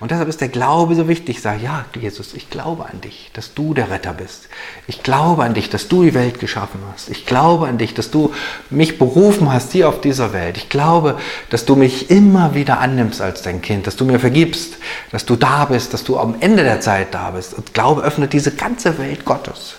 Und 0.00 0.10
deshalb 0.10 0.28
ist 0.28 0.40
der 0.40 0.48
Glaube 0.48 0.94
so 0.94 1.08
wichtig. 1.08 1.36
Ich 1.36 1.42
sage, 1.42 1.62
ja, 1.62 1.84
Jesus, 1.98 2.34
ich 2.34 2.50
glaube 2.50 2.86
an 2.86 3.00
dich, 3.00 3.30
dass 3.32 3.54
du 3.54 3.74
der 3.74 3.90
Retter 3.90 4.12
bist. 4.12 4.48
Ich 4.86 5.02
glaube 5.02 5.44
an 5.44 5.54
dich, 5.54 5.70
dass 5.70 5.88
du 5.88 6.02
die 6.02 6.14
Welt 6.14 6.40
geschaffen 6.40 6.80
hast. 6.92 7.08
Ich 7.10 7.26
glaube 7.26 7.66
an 7.66 7.78
dich, 7.78 7.94
dass 7.94 8.10
du 8.10 8.32
mich 8.70 8.98
berufen 8.98 9.52
hast 9.52 9.72
hier 9.72 9.88
auf 9.88 10.00
dieser 10.00 10.32
Welt. 10.32 10.56
Ich 10.56 10.68
glaube, 10.68 11.18
dass 11.50 11.64
du 11.64 11.76
mich 11.76 12.10
immer 12.10 12.54
wieder 12.54 12.78
annimmst 12.80 13.20
als 13.20 13.42
dein 13.42 13.62
Kind, 13.62 13.86
dass 13.86 13.96
du 13.96 14.04
mir 14.04 14.20
vergibst, 14.20 14.78
dass 15.10 15.24
du 15.24 15.36
da 15.36 15.64
bist, 15.64 15.94
dass 15.94 16.04
du 16.04 16.18
am 16.18 16.36
Ende 16.40 16.62
der 16.62 16.80
Zeit 16.80 17.14
da 17.14 17.30
bist. 17.30 17.54
Und 17.54 17.74
Glaube 17.74 18.02
öffnet 18.02 18.32
diese 18.32 18.52
ganze 18.52 18.98
Welt 18.98 19.24
Gottes 19.24 19.77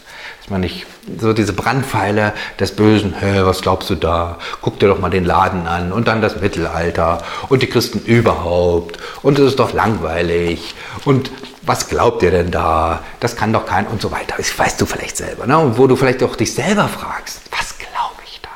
man 0.50 0.62
nicht 0.62 0.86
so 1.20 1.34
diese 1.34 1.54
Brandpfeile 1.54 2.34
des 2.60 2.76
Bösen, 2.76 3.14
hey, 3.14 3.46
was 3.46 3.62
glaubst 3.62 3.90
du 3.90 3.96
da? 3.96 4.38
Guck 4.62 4.80
dir 4.80 4.88
doch 4.88 5.00
mal 5.00 5.10
den 5.10 5.26
Laden 5.26 5.68
an 5.68 5.92
und 5.92 6.08
dann 6.08 6.22
das 6.22 6.40
Mittelalter 6.40 7.22
und 7.50 7.62
die 7.62 7.68
Christen 7.68 8.00
überhaupt 8.00 9.00
und 9.22 9.40
es 9.40 9.50
ist 9.50 9.60
doch 9.60 9.74
langweilig 9.74 10.76
und 11.06 11.32
was 11.62 11.88
glaubt 11.88 12.24
ihr 12.24 12.32
denn 12.32 12.52
da? 12.52 13.04
Das 13.20 13.36
kann 13.36 13.54
doch 13.54 13.66
kein 13.66 13.86
und 13.88 14.02
so 14.02 14.12
weiter. 14.12 14.36
Das 14.38 14.58
weißt 14.58 14.82
du 14.82 14.86
vielleicht 14.86 15.18
selber. 15.18 15.46
Ne? 15.46 15.58
Und 15.58 15.78
wo 15.78 15.86
du 15.86 15.96
vielleicht 15.96 16.24
auch 16.24 16.36
dich 16.36 16.54
selber 16.54 16.88
fragst, 16.88 17.42
was 17.52 17.78
glaube 17.78 18.22
ich 18.26 18.42
da? 18.42 18.50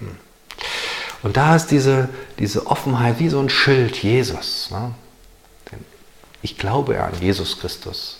Hm. 0.00 0.16
Und 1.22 1.36
da 1.36 1.54
ist 1.54 1.68
diese, 1.68 2.08
diese 2.40 2.66
Offenheit 2.66 3.20
wie 3.20 3.28
so 3.28 3.38
ein 3.38 3.48
Schild, 3.48 4.02
Jesus. 4.02 4.70
Ne? 4.72 4.92
Ich 6.42 6.58
glaube 6.58 7.00
an 7.00 7.12
Jesus 7.20 7.60
Christus. 7.60 8.18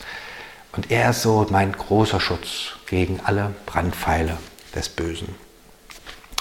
Und 0.75 0.91
er 0.91 1.11
ist 1.11 1.23
so 1.23 1.47
mein 1.51 1.73
großer 1.73 2.21
Schutz 2.21 2.73
gegen 2.87 3.21
alle 3.25 3.55
Brandpfeile 3.67 4.39
des 4.75 4.89
Bösen. 4.89 5.29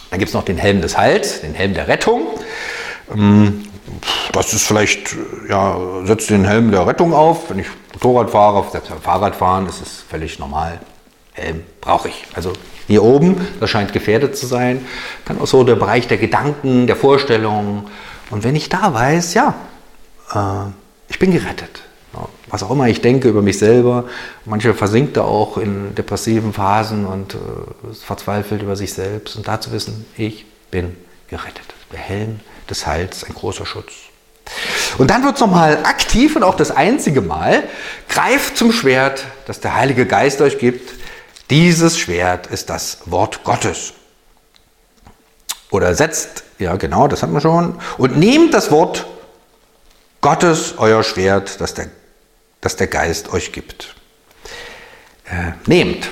Dann 0.09 0.19
gibt 0.19 0.29
es 0.29 0.33
noch 0.33 0.43
den 0.43 0.57
Helm 0.57 0.81
des 0.81 0.97
Heils, 0.97 1.41
den 1.41 1.53
Helm 1.53 1.73
der 1.73 1.87
Rettung. 1.87 2.27
Ähm, 3.13 3.65
das 4.31 4.53
ist 4.53 4.65
vielleicht, 4.65 5.15
ja, 5.49 5.77
setzt 6.05 6.29
den 6.29 6.45
Helm 6.45 6.71
der 6.71 6.87
Rettung 6.87 7.13
auf. 7.13 7.49
Wenn 7.49 7.59
ich 7.59 7.67
Motorrad 7.93 8.29
fahre, 8.29 8.65
selbst 8.71 8.89
beim 8.89 9.01
Fahrradfahren 9.01 9.67
ist 9.67 9.81
es 9.81 10.03
völlig 10.09 10.39
normal. 10.39 10.79
Helm 11.33 11.63
brauche 11.79 12.09
ich. 12.09 12.25
Also 12.33 12.53
hier 12.87 13.03
oben, 13.03 13.47
das 13.59 13.69
scheint 13.69 13.93
gefährdet 13.93 14.35
zu 14.35 14.45
sein, 14.45 14.85
kann 15.25 15.39
auch 15.39 15.47
so 15.47 15.63
der 15.63 15.75
Bereich 15.75 16.07
der 16.07 16.17
Gedanken, 16.17 16.87
der 16.87 16.95
Vorstellungen. 16.95 17.87
Und 18.29 18.43
wenn 18.43 18.55
ich 18.55 18.69
da 18.69 18.93
weiß, 18.93 19.33
ja, 19.33 19.55
äh, 20.33 20.69
ich 21.09 21.19
bin 21.19 21.31
gerettet. 21.31 21.83
Was 22.51 22.63
auch 22.63 22.71
immer 22.71 22.87
ich 22.87 23.01
denke 23.01 23.29
über 23.29 23.41
mich 23.41 23.57
selber. 23.57 24.03
Manche 24.45 24.73
versinkt 24.73 25.15
da 25.17 25.23
auch 25.23 25.57
in 25.57 25.95
depressiven 25.95 26.53
Phasen 26.53 27.05
und 27.05 27.33
äh, 27.35 27.37
verzweifelt 27.93 28.61
über 28.61 28.75
sich 28.75 28.93
selbst. 28.93 29.37
Und 29.37 29.47
da 29.47 29.59
zu 29.59 29.71
wissen, 29.71 30.05
ich 30.17 30.45
bin 30.69 30.97
gerettet. 31.29 31.73
Der 31.93 31.99
Helm 31.99 32.41
des 32.69 32.85
Heils, 32.85 33.23
ein 33.23 33.33
großer 33.33 33.65
Schutz. 33.65 33.93
Und 34.97 35.09
dann 35.09 35.23
wird 35.23 35.35
es 35.35 35.41
nochmal 35.41 35.79
aktiv 35.85 36.35
und 36.35 36.43
auch 36.43 36.55
das 36.55 36.71
einzige 36.71 37.21
Mal, 37.21 37.63
greift 38.09 38.57
zum 38.57 38.73
Schwert, 38.73 39.25
das 39.45 39.61
der 39.61 39.75
Heilige 39.75 40.05
Geist 40.05 40.41
euch 40.41 40.57
gibt. 40.57 40.93
Dieses 41.49 41.97
Schwert 41.97 42.47
ist 42.47 42.69
das 42.69 42.99
Wort 43.05 43.43
Gottes. 43.45 43.93
Oder 45.69 45.95
setzt, 45.95 46.43
ja 46.59 46.75
genau, 46.75 47.07
das 47.07 47.23
hat 47.23 47.31
man 47.31 47.41
schon, 47.41 47.79
und 47.97 48.17
nehmt 48.17 48.53
das 48.53 48.71
Wort 48.71 49.05
Gottes, 50.19 50.75
euer 50.77 51.03
Schwert, 51.03 51.61
das 51.61 51.73
der, 51.73 51.87
das 52.61 52.75
der 52.75 52.87
Geist 52.87 53.33
euch 53.33 53.51
gibt. 53.51 53.95
Äh, 55.25 55.53
nehmt. 55.67 56.09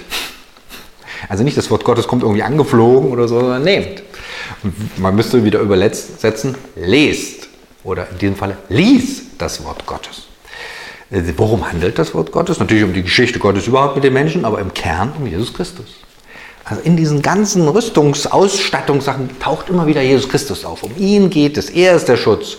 Also 1.28 1.44
nicht 1.44 1.58
das 1.58 1.70
Wort 1.70 1.84
Gottes 1.84 2.08
kommt 2.08 2.24
irgendwie 2.24 2.44
angeflogen 2.44 3.12
oder 3.12 3.28
so, 3.28 3.40
sondern 3.40 3.64
nehmt. 3.64 4.04
Man 4.98 5.16
müsste 5.16 5.44
wieder 5.44 5.60
übersetzen, 5.60 6.56
lest 6.76 7.48
oder 7.84 8.08
in 8.12 8.18
diesem 8.18 8.36
Falle 8.36 8.58
lies 8.70 9.38
das 9.38 9.64
Wort 9.64 9.86
Gottes. 9.86 10.28
Äh, 11.12 11.22
worum 11.38 11.70
handelt 11.70 12.00
das 12.00 12.14
Wort 12.14 12.32
Gottes? 12.32 12.60
Natürlich 12.60 12.84
um 12.84 12.94
die 12.94 13.04
Geschichte 13.04 13.40
Gottes 13.40 13.68
überhaupt 13.68 13.96
mit 13.96 14.04
den 14.04 14.14
Menschen, 14.14 14.46
aber 14.46 14.60
im 14.60 14.74
Kern 14.74 15.14
um 15.18 15.28
Jesus 15.28 15.54
Christus. 15.54 15.98
Also 16.70 16.84
in 16.84 16.96
diesen 16.96 17.24
ganzen 17.24 17.68
Rüstungsausstattungssachen 17.68 19.40
taucht 19.40 19.70
immer 19.70 19.88
wieder 19.88 20.02
Jesus 20.02 20.30
Christus 20.30 20.66
auf. 20.66 20.84
Um 20.84 20.96
ihn 20.98 21.32
geht 21.32 21.58
es. 21.58 21.70
Er 21.72 21.96
ist 21.96 22.08
der 22.08 22.18
Schutz. 22.18 22.58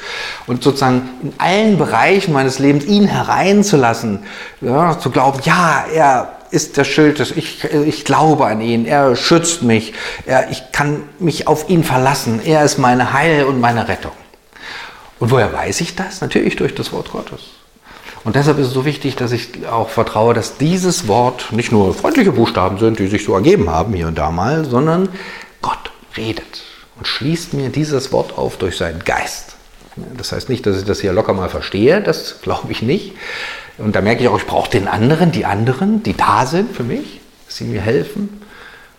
Und 0.49 0.65
sozusagen 0.65 1.09
in 1.23 1.33
allen 1.39 1.79
Bereichen 1.79 2.33
meines 2.33 2.59
Lebens 2.59 2.85
ihn 2.87 3.07
hereinzulassen, 3.07 4.25
ja, 4.61 4.99
zu 4.99 5.11
glauben, 5.11 5.41
ja, 5.45 5.85
er 5.95 6.33
ist 6.51 6.77
der 6.77 6.83
Schild, 6.83 7.21
ich, 7.21 7.63
ich 7.65 8.05
glaube 8.05 8.47
an 8.47 8.61
ihn, 8.61 8.85
er 8.85 9.15
schützt 9.15 9.63
mich, 9.63 9.95
er, 10.27 10.51
ich 10.51 10.73
kann 10.73 11.05
mich 11.21 11.47
auf 11.47 11.71
ihn 11.71 11.85
verlassen, 11.85 12.41
er 12.45 12.65
ist 12.65 12.79
meine 12.79 13.13
Heil 13.13 13.45
und 13.45 13.61
meine 13.61 13.87
Rettung. 13.87 14.13
Und 15.21 15.31
woher 15.31 15.53
weiß 15.53 15.81
ich 15.83 15.95
das? 15.95 16.21
Natürlich 16.21 16.57
durch 16.57 16.75
das 16.75 16.93
Wort 16.93 17.13
Gottes. 17.13 17.60
Und 18.25 18.37
deshalb 18.37 18.59
ist 18.59 18.69
es 18.69 18.73
so 18.75 18.85
wichtig, 18.85 19.17
dass 19.17 19.33
ich 19.33 19.67
auch 19.67 19.89
vertraue, 19.89 20.35
dass 20.35 20.59
dieses 20.59 21.09
Wort 21.09 21.53
nicht 21.53 21.73
nur 21.73 21.95
freundliche 21.95 22.33
Buchstaben 22.33 22.79
sind, 22.79 22.99
die 22.99 23.07
sich 23.07 23.25
so 23.25 23.35
ergeben 23.35 23.71
haben 23.71 23.95
hier 23.95 24.09
und 24.09 24.19
da 24.19 24.31
mal, 24.31 24.65
sondern 24.65 25.09
Gott 25.63 25.91
redet 26.17 26.63
und 26.97 27.07
schließt 27.07 27.55
mir 27.55 27.71
dieses 27.71 28.13
Wort 28.13 28.37
auf 28.37 28.59
durch 28.59 28.77
seinen 28.77 29.05
Geist. 29.05 29.57
Das 30.17 30.33
heißt 30.33 30.51
nicht, 30.51 30.67
dass 30.67 30.79
ich 30.79 30.85
das 30.85 31.01
hier 31.01 31.13
locker 31.13 31.33
mal 31.33 31.49
verstehe, 31.49 32.03
das 32.03 32.43
glaube 32.43 32.71
ich 32.71 32.83
nicht. 32.83 33.15
Und 33.79 33.97
da 33.97 34.03
merke 34.03 34.23
ich 34.23 34.29
auch, 34.29 34.39
ich 34.39 34.47
brauche 34.47 34.71
den 34.71 34.87
anderen, 34.87 35.33
die 35.33 35.47
anderen, 35.47 36.03
die 36.03 36.15
da 36.15 36.45
sind 36.45 36.77
für 36.77 36.85
mich, 36.85 37.21
dass 37.47 37.57
sie 37.57 37.65
mir 37.65 37.81
helfen. 37.81 38.43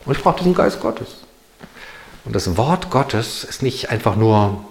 Und 0.05 0.17
ich 0.17 0.23
brauche 0.23 0.39
diesen 0.39 0.55
Geist 0.55 0.79
Gottes. 0.81 1.17
Und 2.25 2.35
das 2.35 2.57
Wort 2.57 2.89
Gottes 2.89 3.43
ist 3.43 3.61
nicht 3.61 3.91
einfach 3.91 4.15
nur 4.15 4.65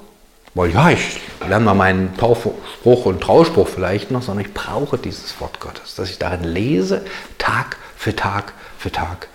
weil 0.55 0.73
ja, 0.73 0.91
ich 0.91 1.21
lerne 1.47 1.65
mal 1.65 1.75
meinen 1.75 2.17
Taufspruch 2.17 3.07
und 3.07 3.21
Trauspruch 3.21 3.69
vielleicht 3.69 4.11
noch, 4.11 4.23
sondern 4.23 4.45
ich 4.45 4.55
brauche 4.55 4.99
dieses 4.99 5.41
Wort 5.41 5.61
Gottes, 5.61 5.95
dass 5.95 6.11
ich 6.11 6.19
darin 6.19 6.45
lese, 6.45 7.03
Tag 7.39 7.77
für 7.97 8.17
Tag 8.17 8.53
für 8.79 8.91
Tag. 8.91 9.29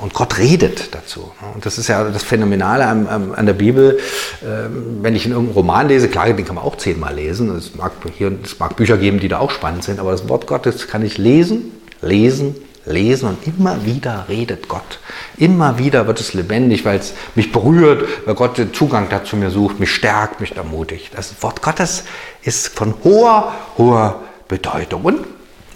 Und 0.00 0.12
Gott 0.12 0.38
redet 0.38 0.92
dazu. 0.92 1.30
Und 1.54 1.64
das 1.64 1.78
ist 1.78 1.86
ja 1.86 2.02
das 2.10 2.24
Phänomenale 2.24 2.84
an, 2.84 3.32
an 3.32 3.46
der 3.46 3.52
Bibel. 3.52 4.00
Ähm, 4.44 4.98
wenn 5.02 5.14
ich 5.14 5.24
in 5.24 5.30
irgendeinem 5.30 5.54
Roman 5.54 5.86
lese, 5.86 6.08
klar, 6.08 6.26
den 6.26 6.44
kann 6.44 6.56
man 6.56 6.64
auch 6.64 6.76
zehnmal 6.76 7.14
lesen. 7.14 7.56
Es 7.56 7.76
mag, 7.76 7.92
hier, 8.16 8.32
es 8.42 8.58
mag 8.58 8.74
Bücher 8.74 8.96
geben, 8.96 9.20
die 9.20 9.28
da 9.28 9.38
auch 9.38 9.52
spannend 9.52 9.84
sind, 9.84 10.00
aber 10.00 10.10
das 10.10 10.28
Wort 10.28 10.48
Gottes 10.48 10.88
kann 10.88 11.04
ich 11.04 11.16
lesen, 11.16 11.72
lesen, 12.02 12.56
lesen 12.88 13.28
und 13.28 13.46
immer 13.46 13.84
wieder 13.84 14.26
redet 14.28 14.68
Gott. 14.68 15.00
Immer 15.36 15.78
wieder 15.78 16.06
wird 16.06 16.20
es 16.20 16.34
lebendig, 16.34 16.84
weil 16.84 16.98
es 16.98 17.14
mich 17.34 17.52
berührt, 17.52 18.08
weil 18.26 18.34
Gott 18.34 18.58
den 18.58 18.72
Zugang 18.74 19.08
dazu 19.08 19.36
mir 19.36 19.50
sucht, 19.50 19.80
mich 19.80 19.94
stärkt, 19.94 20.40
mich 20.40 20.56
ermutigt. 20.56 21.12
Das 21.14 21.42
Wort 21.42 21.62
Gottes 21.62 22.04
ist 22.42 22.68
von 22.68 22.94
hoher, 23.04 23.54
hoher 23.76 24.22
Bedeutung. 24.48 25.02
Und 25.02 25.26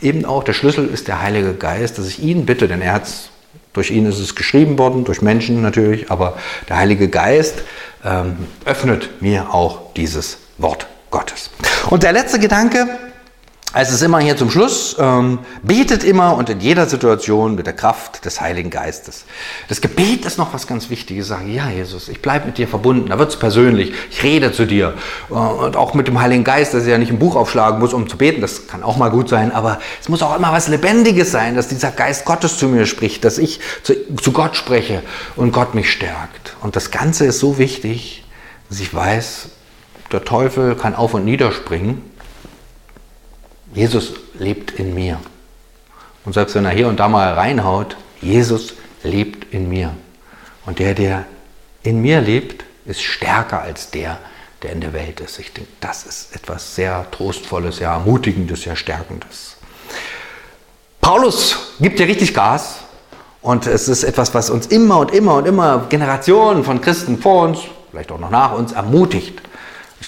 eben 0.00 0.24
auch 0.24 0.44
der 0.44 0.54
Schlüssel 0.54 0.88
ist 0.88 1.08
der 1.08 1.22
Heilige 1.22 1.54
Geist, 1.54 1.98
dass 1.98 2.08
ich 2.08 2.22
ihn 2.22 2.46
bitte, 2.46 2.68
denn 2.68 2.80
er 2.80 2.94
hat 2.94 3.08
durch 3.72 3.90
ihn 3.90 4.06
ist 4.06 4.18
es 4.18 4.34
geschrieben 4.34 4.78
worden, 4.78 5.04
durch 5.04 5.22
Menschen 5.22 5.62
natürlich, 5.62 6.10
aber 6.10 6.36
der 6.68 6.76
Heilige 6.76 7.08
Geist 7.08 7.62
ähm, 8.04 8.36
öffnet 8.64 9.22
mir 9.22 9.54
auch 9.54 9.94
dieses 9.94 10.38
Wort 10.58 10.86
Gottes. 11.10 11.50
Und 11.88 12.02
der 12.02 12.12
letzte 12.12 12.38
Gedanke, 12.38 12.86
es 13.74 13.90
ist 13.90 14.02
immer 14.02 14.18
hier 14.18 14.36
zum 14.36 14.50
Schluss, 14.50 14.96
ähm, 14.98 15.38
betet 15.62 16.04
immer 16.04 16.36
und 16.36 16.50
in 16.50 16.60
jeder 16.60 16.86
Situation 16.86 17.54
mit 17.54 17.66
der 17.66 17.72
Kraft 17.72 18.24
des 18.26 18.40
Heiligen 18.40 18.68
Geistes. 18.68 19.24
Das 19.68 19.80
Gebet 19.80 20.26
ist 20.26 20.36
noch 20.36 20.52
was 20.52 20.66
ganz 20.66 20.90
Wichtiges. 20.90 21.28
Sagen, 21.28 21.52
ja 21.52 21.70
Jesus, 21.70 22.08
ich 22.08 22.20
bleibe 22.20 22.46
mit 22.46 22.58
dir 22.58 22.68
verbunden, 22.68 23.08
da 23.08 23.18
wird 23.18 23.30
es 23.30 23.38
persönlich, 23.38 23.94
ich 24.10 24.22
rede 24.22 24.52
zu 24.52 24.66
dir. 24.66 24.94
Äh, 25.30 25.34
und 25.34 25.76
auch 25.76 25.94
mit 25.94 26.06
dem 26.06 26.20
Heiligen 26.20 26.44
Geist, 26.44 26.74
dass 26.74 26.82
ich 26.82 26.90
ja 26.90 26.98
nicht 26.98 27.10
ein 27.10 27.18
Buch 27.18 27.34
aufschlagen 27.34 27.80
muss, 27.80 27.94
um 27.94 28.08
zu 28.08 28.18
beten, 28.18 28.42
das 28.42 28.66
kann 28.66 28.82
auch 28.82 28.98
mal 28.98 29.10
gut 29.10 29.30
sein, 29.30 29.52
aber 29.52 29.80
es 30.00 30.10
muss 30.10 30.22
auch 30.22 30.36
immer 30.36 30.52
was 30.52 30.68
Lebendiges 30.68 31.30
sein, 31.30 31.54
dass 31.54 31.68
dieser 31.68 31.92
Geist 31.92 32.26
Gottes 32.26 32.58
zu 32.58 32.68
mir 32.68 32.84
spricht, 32.84 33.24
dass 33.24 33.38
ich 33.38 33.60
zu, 33.82 33.94
zu 34.16 34.32
Gott 34.32 34.54
spreche 34.54 35.02
und 35.34 35.52
Gott 35.52 35.74
mich 35.74 35.90
stärkt. 35.90 36.56
Und 36.60 36.76
das 36.76 36.90
Ganze 36.90 37.24
ist 37.24 37.38
so 37.38 37.56
wichtig, 37.56 38.24
dass 38.68 38.80
ich 38.80 38.92
weiß, 38.92 39.48
der 40.12 40.24
Teufel 40.24 40.74
kann 40.74 40.94
auf 40.94 41.14
und 41.14 41.24
niederspringen 41.24 42.11
Jesus 43.74 44.12
lebt 44.34 44.72
in 44.72 44.94
mir. 44.94 45.18
Und 46.24 46.34
selbst 46.34 46.54
wenn 46.54 46.64
er 46.64 46.70
hier 46.70 46.88
und 46.88 47.00
da 47.00 47.08
mal 47.08 47.32
reinhaut, 47.32 47.96
Jesus 48.20 48.74
lebt 49.02 49.52
in 49.52 49.68
mir. 49.68 49.94
Und 50.66 50.78
der, 50.78 50.94
der 50.94 51.24
in 51.82 52.00
mir 52.00 52.20
lebt, 52.20 52.64
ist 52.84 53.02
stärker 53.02 53.62
als 53.62 53.90
der, 53.90 54.18
der 54.62 54.72
in 54.72 54.80
der 54.80 54.92
Welt 54.92 55.20
ist. 55.20 55.38
Ich 55.38 55.52
denke, 55.52 55.70
das 55.80 56.04
ist 56.04 56.34
etwas 56.34 56.74
sehr 56.74 57.06
Trostvolles, 57.10 57.76
sehr 57.76 57.88
Ermutigendes, 57.88 58.62
sehr 58.62 58.76
Stärkendes. 58.76 59.56
Paulus 61.00 61.74
gibt 61.80 61.98
ja 61.98 62.06
richtig 62.06 62.32
Gas 62.32 62.76
und 63.40 63.66
es 63.66 63.88
ist 63.88 64.04
etwas, 64.04 64.32
was 64.34 64.50
uns 64.50 64.66
immer 64.66 64.98
und 65.00 65.10
immer 65.10 65.34
und 65.36 65.46
immer 65.46 65.86
Generationen 65.88 66.62
von 66.62 66.80
Christen 66.80 67.18
vor 67.18 67.48
uns, 67.48 67.58
vielleicht 67.90 68.12
auch 68.12 68.20
noch 68.20 68.30
nach 68.30 68.52
uns, 68.52 68.72
ermutigt. 68.72 69.42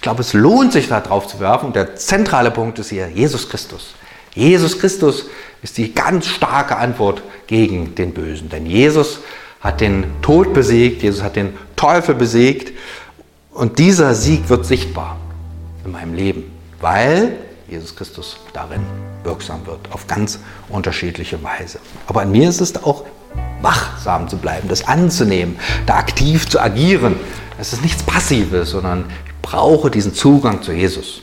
Ich 0.05 0.07
glaube, 0.07 0.21
es 0.21 0.35
lohnt 0.35 0.71
sich 0.71 0.89
da 0.89 1.01
drauf 1.01 1.29
zu 1.29 1.41
werfen. 1.41 1.69
Und 1.69 1.77
der 1.77 1.97
zentrale 1.97 2.51
Punkt 2.51 2.79
ist 2.79 2.91
hier 2.91 3.09
Jesus 3.09 3.49
Christus. 3.49 3.95
Jesus 4.35 4.79
Christus 4.79 5.31
ist 5.63 5.79
die 5.79 5.95
ganz 5.95 6.27
starke 6.27 6.77
Antwort 6.77 7.23
gegen 7.47 7.95
den 7.95 8.13
Bösen. 8.13 8.51
Denn 8.51 8.67
Jesus 8.67 9.21
hat 9.63 9.81
den 9.81 10.05
Tod 10.21 10.53
besiegt, 10.53 11.03
Jesus 11.03 11.23
hat 11.23 11.37
den 11.37 11.55
Teufel 11.75 12.15
besiegt. 12.15 12.79
Und 13.51 13.79
dieser 13.79 14.15
Sieg 14.15 14.51
wird 14.51 14.67
sichtbar 14.67 15.17
in 15.87 15.93
meinem 15.93 16.13
Leben, 16.13 16.53
weil 16.83 17.39
Jesus 17.67 17.97
Christus 17.97 18.37
darin 18.53 18.83
wirksam 19.23 19.67
wird, 19.67 19.91
auf 19.91 20.07
ganz 20.07 20.39
unterschiedliche 20.69 21.43
Weise. 21.43 21.79
Aber 22.09 22.21
an 22.21 22.31
mir 22.31 22.51
ist 22.51 22.61
es 22.61 22.77
auch 22.85 23.07
wachsam 23.63 24.29
zu 24.29 24.37
bleiben, 24.37 24.69
das 24.69 24.87
anzunehmen, 24.87 25.59
da 25.87 25.97
aktiv 25.97 26.47
zu 26.47 26.61
agieren. 26.61 27.17
Es 27.59 27.73
ist 27.73 27.81
nichts 27.81 28.03
Passives, 28.03 28.69
sondern 28.69 29.07
brauche 29.45 29.91
diesen 29.91 30.15
Zugang 30.15 30.63
zu 30.63 30.73
Jesus. 30.73 31.23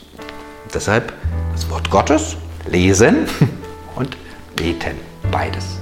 Und 0.64 0.74
deshalb 0.74 1.12
das 1.52 1.68
Wort 1.68 1.90
Gottes, 1.90 2.36
lesen 2.66 3.26
und 3.96 4.16
beten, 4.56 4.96
beides. 5.30 5.78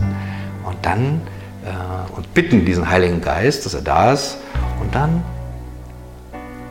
Und 0.64 0.76
dann 0.82 1.20
äh, 1.64 2.16
und 2.16 2.32
bitten 2.34 2.64
diesen 2.64 2.88
Heiligen 2.88 3.20
Geist, 3.20 3.66
dass 3.66 3.74
er 3.74 3.82
da 3.82 4.12
ist. 4.12 4.38
Und 4.80 4.94
dann 4.94 5.22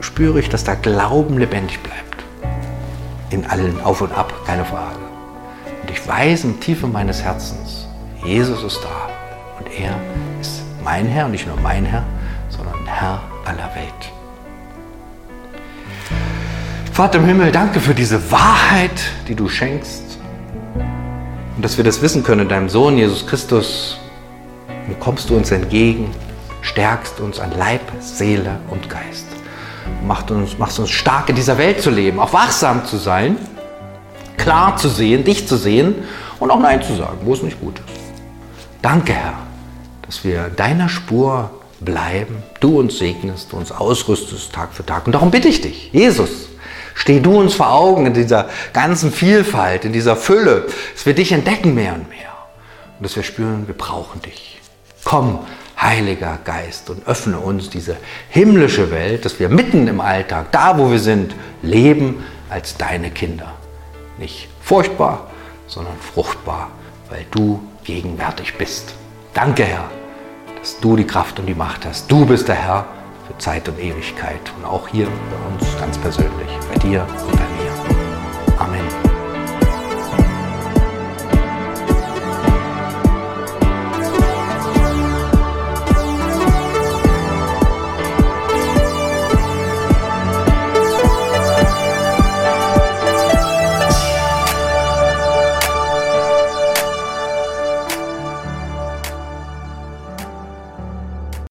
spüre 0.02 0.40
ich, 0.40 0.50
dass 0.50 0.64
der 0.64 0.76
Glauben 0.76 1.38
lebendig 1.38 1.80
bleibt. 1.84 2.24
In 3.30 3.46
allen 3.46 3.80
Auf 3.84 4.02
und 4.02 4.12
Ab, 4.12 4.34
keine 4.46 4.66
Frage. 4.66 5.00
Und 5.84 5.92
ich 5.92 6.06
weiß 6.08 6.46
im 6.46 6.60
Tiefe 6.60 6.88
meines 6.88 7.22
Herzens, 7.22 7.88
Jesus 8.26 8.64
ist 8.64 8.84
da. 8.84 9.10
Und 9.60 9.68
er 9.80 9.96
ist 10.42 10.64
mein 10.84 11.06
Herr, 11.06 11.26
und 11.26 11.32
nicht 11.32 11.48
nur 11.48 11.58
mein 11.58 11.86
Herr, 11.86 12.04
sondern 12.50 12.86
Herr 12.88 13.22
aller 13.46 13.70
Welt. 13.76 13.99
Vater 17.00 17.20
im 17.20 17.26
Himmel, 17.28 17.54
danke 17.54 17.80
für 17.80 17.96
diese 17.96 18.30
Wahrheit, 18.30 18.92
die 19.30 19.34
du 19.34 19.48
schenkst. 19.48 20.20
Und 21.56 21.64
dass 21.64 21.78
wir 21.78 21.86
das 21.86 22.02
wissen 22.02 22.26
können 22.26 22.42
in 22.42 22.50
deinem 22.50 22.68
Sohn 22.68 22.98
Jesus 22.98 23.26
Christus. 23.26 23.98
Und 24.86 25.00
kommst 25.00 25.30
du 25.30 25.38
uns 25.38 25.50
entgegen, 25.52 26.12
stärkst 26.62 27.22
uns 27.22 27.40
an 27.40 27.54
Leib, 27.58 27.80
Seele 28.02 28.60
und 28.70 28.90
Geist. 28.90 29.28
Macht 30.06 30.30
uns, 30.30 30.58
machst 30.58 30.78
uns 30.78 30.90
stark 30.90 31.30
in 31.30 31.38
dieser 31.38 31.58
Welt 31.58 31.82
zu 31.82 31.90
leben, 31.90 32.20
auch 32.20 32.34
wachsam 32.34 32.84
zu 32.84 32.98
sein, 32.98 33.38
klar 34.36 34.76
zu 34.76 34.90
sehen, 34.90 35.24
dich 35.24 35.48
zu 35.48 35.56
sehen 35.56 35.96
und 36.42 36.52
auch 36.52 36.60
Nein 36.60 36.82
zu 36.82 36.98
sagen, 36.98 37.20
wo 37.24 37.32
es 37.32 37.42
nicht 37.42 37.62
gut 37.62 37.80
ist. 37.80 38.12
Danke, 38.82 39.14
Herr, 39.14 39.36
dass 40.02 40.26
wir 40.26 40.48
in 40.48 40.56
deiner 40.58 40.90
Spur 40.90 41.50
bleiben, 41.80 42.44
du 42.60 42.78
uns 42.78 42.98
segnest, 42.98 43.54
du 43.54 43.56
uns 43.56 43.72
ausrüstest 43.72 44.52
Tag 44.52 44.74
für 44.74 44.86
Tag. 44.86 45.06
Und 45.06 45.14
darum 45.14 45.32
bitte 45.32 45.48
ich 45.48 45.62
dich, 45.62 45.94
Jesus, 45.94 46.49
steh 47.00 47.22
du 47.22 47.40
uns 47.40 47.56
vor 47.56 47.72
Augen 47.72 48.06
in 48.06 48.14
dieser 48.14 48.50
ganzen 48.74 49.12
Vielfalt, 49.12 49.86
in 49.86 49.94
dieser 49.94 50.16
Fülle, 50.16 50.68
dass 50.94 51.06
wir 51.06 51.16
dich 51.16 51.32
entdecken 51.32 51.74
mehr 51.74 51.94
und 51.94 52.10
mehr 52.10 52.30
und 52.98 53.06
dass 53.06 53.16
wir 53.16 53.24
spüren, 53.24 53.68
wir 53.68 53.76
brauchen 53.76 54.22
dich. 54.22 54.60
Komm, 55.06 55.40
Heiliger 55.82 56.40
Geist, 56.44 56.90
und 56.90 57.08
öffne 57.08 57.40
uns 57.40 57.70
diese 57.70 57.96
himmlische 58.30 58.92
Welt, 58.92 59.24
dass 59.24 59.40
wir 59.40 59.48
mitten 59.48 59.88
im 59.88 60.02
Alltag, 60.02 60.52
da 60.52 60.78
wo 60.78 60.92
wir 60.92 61.00
sind, 61.00 61.34
leben 61.62 62.22
als 62.50 62.76
deine 62.76 63.12
Kinder. 63.12 63.54
Nicht 64.18 64.50
furchtbar, 64.62 65.30
sondern 65.68 65.96
fruchtbar, 66.14 66.70
weil 67.10 67.26
du 67.32 67.62
gegenwärtig 67.86 68.56
bist. 68.56 68.94
Danke, 69.34 69.64
Herr, 69.64 69.90
dass 70.60 70.78
du 70.82 70.98
die 70.98 71.08
Kraft 71.08 71.40
und 71.40 71.46
die 71.46 71.56
Macht 71.56 71.86
hast. 71.86 72.12
Du 72.12 72.26
bist 72.26 72.50
der 72.50 72.56
Herr 72.56 72.86
für 73.30 73.38
Zeit 73.38 73.70
und 73.70 73.80
Ewigkeit 73.80 74.42
und 74.58 74.66
auch 74.66 74.88
hier 74.88 75.06
bei 75.06 75.54
uns 75.54 75.80
ganz 75.80 75.98
persönlich, 76.00 76.50
bei 76.72 76.80
dir 76.80 77.06
und 77.28 77.32
bei 77.32 77.64
mir. 77.64 77.69